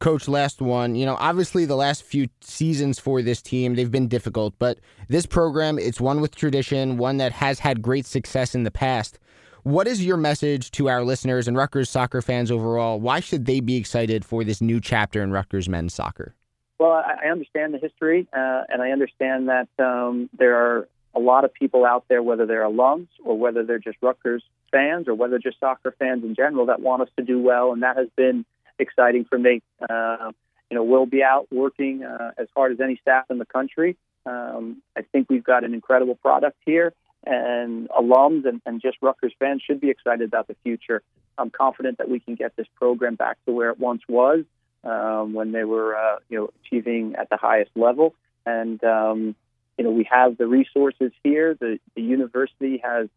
Coach, 0.00 0.28
last 0.28 0.62
one. 0.62 0.94
You 0.94 1.06
know, 1.06 1.16
obviously 1.18 1.64
the 1.64 1.76
last 1.76 2.04
few 2.04 2.28
seasons 2.40 3.00
for 3.00 3.20
this 3.20 3.42
team, 3.42 3.74
they've 3.74 3.90
been 3.90 4.06
difficult, 4.06 4.54
but 4.58 4.78
this 5.08 5.26
program, 5.26 5.78
it's 5.78 6.00
one 6.00 6.20
with 6.20 6.36
tradition, 6.36 6.98
one 6.98 7.16
that 7.16 7.32
has 7.32 7.58
had 7.58 7.82
great 7.82 8.06
success 8.06 8.54
in 8.54 8.62
the 8.62 8.70
past. 8.70 9.18
What 9.64 9.88
is 9.88 10.04
your 10.04 10.16
message 10.16 10.70
to 10.72 10.88
our 10.88 11.02
listeners 11.02 11.48
and 11.48 11.56
Rutgers 11.56 11.90
soccer 11.90 12.22
fans 12.22 12.50
overall? 12.50 13.00
Why 13.00 13.18
should 13.18 13.46
they 13.46 13.58
be 13.58 13.76
excited 13.76 14.24
for 14.24 14.44
this 14.44 14.60
new 14.60 14.80
chapter 14.80 15.22
in 15.22 15.32
Rutgers 15.32 15.68
men's 15.68 15.94
soccer? 15.94 16.34
Well, 16.78 16.92
I 16.92 17.28
understand 17.28 17.74
the 17.74 17.78
history, 17.78 18.28
uh, 18.32 18.62
and 18.68 18.80
I 18.80 18.90
understand 18.90 19.48
that 19.48 19.68
um, 19.80 20.30
there 20.38 20.54
are 20.54 20.88
a 21.12 21.18
lot 21.18 21.44
of 21.44 21.52
people 21.52 21.84
out 21.84 22.04
there, 22.08 22.22
whether 22.22 22.46
they're 22.46 22.62
alums 22.62 23.08
or 23.24 23.36
whether 23.36 23.64
they're 23.64 23.80
just 23.80 23.98
Rutgers 24.00 24.44
fans 24.70 25.08
or 25.08 25.14
whether 25.14 25.40
just 25.40 25.58
soccer 25.58 25.92
fans 25.98 26.22
in 26.22 26.36
general, 26.36 26.66
that 26.66 26.80
want 26.80 27.02
us 27.02 27.08
to 27.16 27.24
do 27.24 27.40
well, 27.40 27.72
and 27.72 27.82
that 27.82 27.96
has 27.96 28.06
been 28.16 28.44
exciting 28.78 29.24
for 29.24 29.38
me. 29.38 29.62
Uh, 29.88 30.32
you 30.70 30.76
know, 30.76 30.84
we'll 30.84 31.06
be 31.06 31.22
out 31.22 31.46
working 31.50 32.04
uh, 32.04 32.32
as 32.36 32.48
hard 32.54 32.72
as 32.72 32.80
any 32.80 32.96
staff 32.96 33.26
in 33.30 33.38
the 33.38 33.46
country. 33.46 33.96
Um, 34.26 34.82
I 34.96 35.02
think 35.02 35.30
we've 35.30 35.44
got 35.44 35.64
an 35.64 35.72
incredible 35.72 36.14
product 36.14 36.58
here, 36.66 36.92
and 37.24 37.88
alums 37.88 38.46
and, 38.46 38.60
and 38.66 38.80
just 38.80 38.98
Rutgers 39.00 39.32
fans 39.38 39.62
should 39.62 39.80
be 39.80 39.90
excited 39.90 40.28
about 40.28 40.48
the 40.48 40.56
future. 40.62 41.02
I'm 41.38 41.50
confident 41.50 41.98
that 41.98 42.08
we 42.08 42.20
can 42.20 42.34
get 42.34 42.56
this 42.56 42.66
program 42.74 43.14
back 43.14 43.38
to 43.46 43.52
where 43.52 43.70
it 43.70 43.78
once 43.78 44.02
was 44.08 44.44
um, 44.84 45.32
when 45.32 45.52
they 45.52 45.64
were, 45.64 45.96
uh, 45.96 46.16
you 46.28 46.38
know, 46.38 46.50
achieving 46.64 47.14
at 47.16 47.30
the 47.30 47.36
highest 47.36 47.70
level. 47.74 48.14
And 48.44 48.82
um, 48.84 49.34
you 49.76 49.84
know, 49.84 49.90
we 49.90 50.06
have 50.10 50.36
the 50.36 50.46
resources 50.46 51.12
here. 51.22 51.54
The 51.54 51.78
the 51.94 52.02
university 52.02 52.82
has 52.82 53.08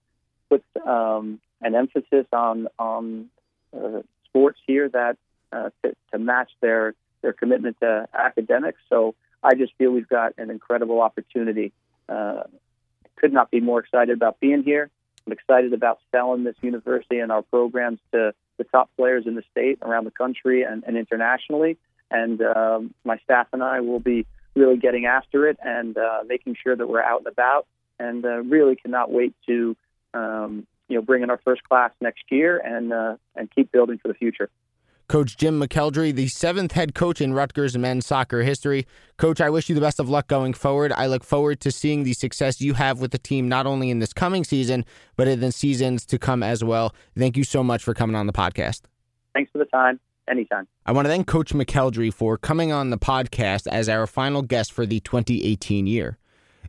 put 0.49 0.63
um, 0.85 1.39
an 1.61 1.75
emphasis 1.75 2.27
on 2.31 2.67
on 2.77 3.29
uh, 3.75 4.01
sports 4.25 4.59
here 4.65 4.87
that 4.89 5.17
uh, 5.51 5.69
to, 5.83 5.95
to 6.11 6.19
match 6.19 6.51
their 6.61 6.95
their 7.21 7.33
commitment 7.33 7.77
to 7.81 8.07
academics. 8.13 8.79
So 8.89 9.15
I 9.43 9.53
just 9.55 9.73
feel 9.77 9.91
we've 9.91 10.09
got 10.09 10.33
an 10.37 10.49
incredible 10.49 11.01
opportunity. 11.01 11.71
Uh, 12.09 12.43
could 13.15 13.31
not 13.31 13.51
be 13.51 13.59
more 13.59 13.79
excited 13.79 14.15
about 14.15 14.39
being 14.39 14.63
here. 14.63 14.89
I'm 15.25 15.33
excited 15.33 15.73
about 15.73 15.99
selling 16.11 16.43
this 16.43 16.55
university 16.61 17.19
and 17.19 17.31
our 17.31 17.43
programs 17.43 17.99
to 18.11 18.33
the 18.57 18.63
top 18.63 18.89
players 18.97 19.27
in 19.27 19.35
the 19.35 19.43
state, 19.51 19.77
around 19.83 20.05
the 20.05 20.11
country, 20.11 20.63
and, 20.63 20.83
and 20.85 20.97
internationally. 20.97 21.77
And 22.09 22.41
um, 22.41 22.93
my 23.03 23.17
staff 23.19 23.47
and 23.53 23.63
I 23.63 23.81
will 23.81 23.99
be 23.99 24.25
really 24.55 24.77
getting 24.77 25.05
after 25.05 25.47
it 25.47 25.57
and 25.63 25.97
uh, 25.97 26.23
making 26.27 26.57
sure 26.61 26.75
that 26.75 26.87
we're 26.87 27.03
out 27.03 27.19
and 27.19 27.27
about. 27.27 27.67
And 27.99 28.25
uh, 28.25 28.41
really 28.41 28.75
cannot 28.75 29.11
wait 29.11 29.35
to 29.45 29.77
um, 30.15 30.65
you 30.87 30.95
know 30.95 31.01
bring 31.01 31.23
in 31.23 31.29
our 31.29 31.39
first 31.45 31.63
class 31.63 31.91
next 32.01 32.23
year 32.29 32.57
and 32.57 32.91
uh, 32.91 33.15
and 33.35 33.49
keep 33.53 33.71
building 33.71 33.99
for 33.99 34.07
the 34.07 34.13
future. 34.13 34.49
Coach 35.11 35.35
Jim 35.35 35.59
McElderry, 35.59 36.15
the 36.15 36.29
seventh 36.29 36.71
head 36.71 36.95
coach 36.95 37.19
in 37.19 37.33
Rutgers 37.33 37.77
men's 37.77 38.05
soccer 38.05 38.43
history. 38.43 38.87
Coach, 39.17 39.41
I 39.41 39.49
wish 39.49 39.67
you 39.67 39.75
the 39.75 39.81
best 39.81 39.99
of 39.99 40.07
luck 40.07 40.29
going 40.29 40.53
forward. 40.53 40.93
I 40.93 41.07
look 41.07 41.25
forward 41.25 41.59
to 41.59 41.69
seeing 41.69 42.03
the 42.05 42.13
success 42.13 42.61
you 42.61 42.75
have 42.75 43.01
with 43.01 43.11
the 43.11 43.17
team, 43.17 43.49
not 43.49 43.65
only 43.65 43.89
in 43.89 43.99
this 43.99 44.13
coming 44.13 44.45
season, 44.45 44.85
but 45.17 45.27
in 45.27 45.41
the 45.41 45.51
seasons 45.51 46.05
to 46.05 46.17
come 46.17 46.41
as 46.41 46.63
well. 46.63 46.95
Thank 47.17 47.35
you 47.35 47.43
so 47.43 47.61
much 47.61 47.83
for 47.83 47.93
coming 47.93 48.15
on 48.15 48.25
the 48.25 48.31
podcast. 48.31 48.83
Thanks 49.33 49.51
for 49.51 49.57
the 49.57 49.65
time. 49.65 49.99
Anytime. 50.29 50.65
I 50.85 50.93
want 50.93 51.07
to 51.07 51.09
thank 51.09 51.27
Coach 51.27 51.51
McElderry 51.51 52.13
for 52.13 52.37
coming 52.37 52.71
on 52.71 52.89
the 52.89 52.97
podcast 52.97 53.67
as 53.67 53.89
our 53.89 54.07
final 54.07 54.41
guest 54.41 54.71
for 54.71 54.85
the 54.85 55.01
2018 55.01 55.87
year. 55.87 56.19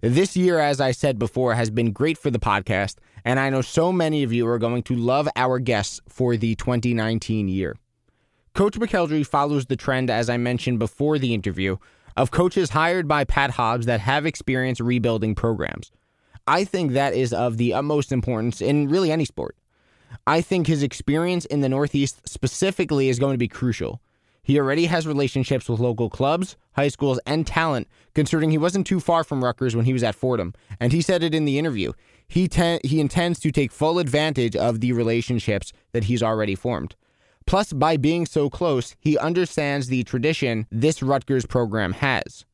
This 0.00 0.37
year, 0.37 0.59
as 0.59 0.81
I 0.81 0.90
said 0.90 1.16
before, 1.16 1.55
has 1.55 1.70
been 1.70 1.92
great 1.92 2.18
for 2.18 2.28
the 2.28 2.40
podcast, 2.40 2.96
and 3.24 3.38
I 3.38 3.50
know 3.50 3.62
so 3.62 3.92
many 3.92 4.24
of 4.24 4.33
you 4.33 4.48
are 4.48 4.59
going 4.59 4.83
to 4.83 4.96
love 4.96 5.28
our 5.37 5.61
guests 5.61 6.00
for 6.09 6.37
the 6.37 6.57
2019 6.57 7.46
year. 7.46 7.76
Coach 8.54 8.78
McElderry 8.78 9.26
follows 9.26 9.64
the 9.64 9.76
trend, 9.76 10.10
as 10.10 10.28
I 10.28 10.36
mentioned 10.36 10.78
before 10.78 11.18
the 11.18 11.32
interview, 11.32 11.78
of 12.18 12.30
coaches 12.30 12.70
hired 12.70 13.08
by 13.08 13.24
Pat 13.24 13.52
Hobbs 13.52 13.86
that 13.86 14.00
have 14.00 14.26
experience 14.26 14.78
rebuilding 14.78 15.34
programs. 15.34 15.90
I 16.46 16.64
think 16.64 16.92
that 16.92 17.14
is 17.14 17.32
of 17.32 17.56
the 17.56 17.72
utmost 17.72 18.12
importance 18.12 18.60
in 18.60 18.88
really 18.88 19.10
any 19.10 19.24
sport. 19.24 19.56
I 20.26 20.42
think 20.42 20.66
his 20.66 20.82
experience 20.82 21.46
in 21.46 21.62
the 21.62 21.68
Northeast 21.70 22.28
specifically 22.28 23.08
is 23.08 23.18
going 23.18 23.32
to 23.32 23.38
be 23.38 23.48
crucial. 23.48 24.02
He 24.42 24.58
already 24.58 24.84
has 24.84 25.06
relationships 25.06 25.66
with 25.66 25.80
local 25.80 26.10
clubs, 26.10 26.56
high 26.74 26.88
schools, 26.88 27.18
and 27.24 27.46
talent, 27.46 27.88
considering 28.14 28.50
he 28.50 28.58
wasn't 28.58 28.86
too 28.86 29.00
far 29.00 29.24
from 29.24 29.42
Rutgers 29.42 29.74
when 29.74 29.86
he 29.86 29.94
was 29.94 30.02
at 30.02 30.14
Fordham. 30.16 30.52
And 30.78 30.92
he 30.92 31.00
said 31.00 31.22
it 31.22 31.34
in 31.34 31.46
the 31.46 31.58
interview. 31.58 31.92
He, 32.28 32.48
te- 32.48 32.80
he 32.84 33.00
intends 33.00 33.38
to 33.40 33.50
take 33.50 33.72
full 33.72 33.98
advantage 33.98 34.56
of 34.56 34.80
the 34.80 34.92
relationships 34.92 35.72
that 35.92 36.04
he's 36.04 36.22
already 36.22 36.54
formed. 36.54 36.96
Plus, 37.46 37.72
by 37.72 37.96
being 37.96 38.26
so 38.26 38.48
close, 38.48 38.94
he 39.00 39.18
understands 39.18 39.88
the 39.88 40.05
tradition 40.05 40.66
this 40.70 41.02
Rutgers 41.02 41.46
program 41.46 41.92
has. 41.94 42.44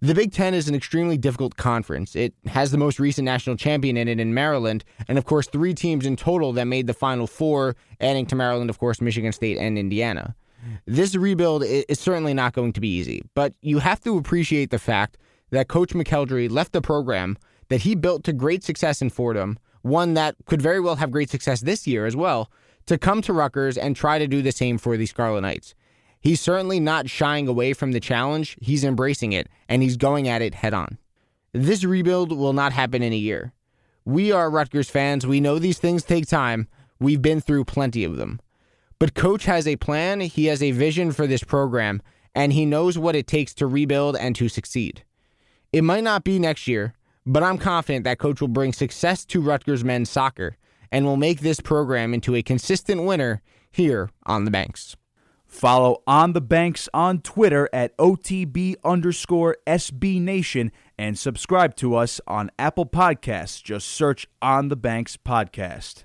The 0.00 0.14
Big 0.14 0.32
Ten 0.32 0.52
is 0.52 0.68
an 0.68 0.74
extremely 0.74 1.16
difficult 1.16 1.56
conference. 1.56 2.16
It 2.16 2.34
has 2.46 2.72
the 2.72 2.78
most 2.78 2.98
recent 2.98 3.24
national 3.24 3.56
champion 3.56 3.96
in 3.96 4.08
it 4.08 4.18
in 4.18 4.34
Maryland, 4.34 4.84
and 5.06 5.16
of 5.16 5.24
course, 5.26 5.46
three 5.46 5.74
teams 5.74 6.04
in 6.04 6.16
total 6.16 6.52
that 6.54 6.64
made 6.64 6.88
the 6.88 6.94
Final 6.94 7.28
Four, 7.28 7.76
adding 8.00 8.26
to 8.26 8.34
Maryland, 8.34 8.68
of 8.68 8.80
course, 8.80 9.00
Michigan 9.00 9.32
State 9.32 9.58
and 9.58 9.78
Indiana. 9.78 10.34
This 10.86 11.14
rebuild 11.14 11.64
is 11.64 12.00
certainly 12.00 12.34
not 12.34 12.52
going 12.52 12.72
to 12.72 12.80
be 12.80 12.88
easy, 12.88 13.22
but 13.34 13.54
you 13.62 13.78
have 13.78 14.00
to 14.00 14.16
appreciate 14.18 14.70
the 14.70 14.78
fact 14.78 15.18
that 15.50 15.68
Coach 15.68 15.92
McElderry 15.92 16.50
left 16.50 16.72
the 16.72 16.80
program 16.80 17.36
that 17.68 17.82
he 17.82 17.94
built 17.94 18.24
to 18.24 18.32
great 18.32 18.64
success 18.64 19.02
in 19.02 19.10
Fordham, 19.10 19.58
one 19.82 20.14
that 20.14 20.34
could 20.46 20.60
very 20.60 20.80
well 20.80 20.96
have 20.96 21.10
great 21.10 21.30
success 21.30 21.60
this 21.60 21.86
year 21.86 22.06
as 22.06 22.16
well, 22.16 22.50
to 22.86 22.98
come 22.98 23.22
to 23.22 23.32
Rutgers 23.32 23.76
and 23.76 23.94
try 23.94 24.18
to 24.18 24.26
do 24.26 24.42
the 24.42 24.52
same 24.52 24.78
for 24.78 24.96
the 24.96 25.06
Scarlet 25.06 25.42
Knights. 25.42 25.74
He's 26.20 26.40
certainly 26.40 26.78
not 26.78 27.10
shying 27.10 27.48
away 27.48 27.72
from 27.72 27.92
the 27.92 28.00
challenge, 28.00 28.56
he's 28.60 28.84
embracing 28.84 29.32
it, 29.32 29.48
and 29.68 29.82
he's 29.82 29.96
going 29.96 30.28
at 30.28 30.42
it 30.42 30.54
head 30.54 30.72
on. 30.72 30.98
This 31.52 31.84
rebuild 31.84 32.30
will 32.30 32.52
not 32.52 32.72
happen 32.72 33.02
in 33.02 33.12
a 33.12 33.16
year. 33.16 33.52
We 34.04 34.30
are 34.32 34.50
Rutgers 34.50 34.88
fans, 34.88 35.26
we 35.26 35.40
know 35.40 35.58
these 35.58 35.78
things 35.78 36.04
take 36.04 36.26
time, 36.26 36.68
we've 37.00 37.22
been 37.22 37.40
through 37.40 37.64
plenty 37.64 38.04
of 38.04 38.16
them. 38.16 38.40
But 38.98 39.14
Coach 39.14 39.46
has 39.46 39.66
a 39.66 39.76
plan, 39.76 40.20
he 40.20 40.46
has 40.46 40.62
a 40.62 40.70
vision 40.70 41.10
for 41.10 41.26
this 41.26 41.42
program, 41.42 42.02
and 42.34 42.52
he 42.52 42.64
knows 42.64 42.96
what 42.96 43.16
it 43.16 43.26
takes 43.26 43.52
to 43.54 43.66
rebuild 43.66 44.16
and 44.16 44.36
to 44.36 44.48
succeed. 44.48 45.02
It 45.72 45.82
might 45.82 46.04
not 46.04 46.22
be 46.22 46.38
next 46.38 46.68
year, 46.68 46.94
but 47.26 47.42
I'm 47.42 47.58
confident 47.58 48.04
that 48.04 48.18
Coach 48.18 48.40
will 48.40 48.48
bring 48.48 48.72
success 48.72 49.24
to 49.26 49.40
Rutgers 49.40 49.84
men's 49.84 50.10
soccer 50.10 50.56
and 50.92 51.06
will 51.06 51.16
make 51.16 51.40
this 51.40 51.58
program 51.58 52.14
into 52.14 52.36
a 52.36 52.42
consistent 52.42 53.02
winner 53.02 53.42
here 53.72 54.10
on 54.26 54.44
the 54.44 54.50
Banks. 54.50 54.94
Follow 55.46 56.02
On 56.06 56.32
the 56.32 56.40
Banks 56.40 56.88
on 56.94 57.20
Twitter 57.20 57.68
at 57.72 57.96
OTB 57.98 58.76
underscore 58.84 59.56
SB 59.66 60.20
Nation 60.20 60.70
and 60.98 61.18
subscribe 61.18 61.74
to 61.76 61.94
us 61.94 62.20
on 62.26 62.50
Apple 62.58 62.86
Podcasts. 62.86 63.62
Just 63.62 63.88
search 63.88 64.26
On 64.40 64.68
the 64.68 64.76
Banks 64.76 65.16
Podcast. 65.16 66.04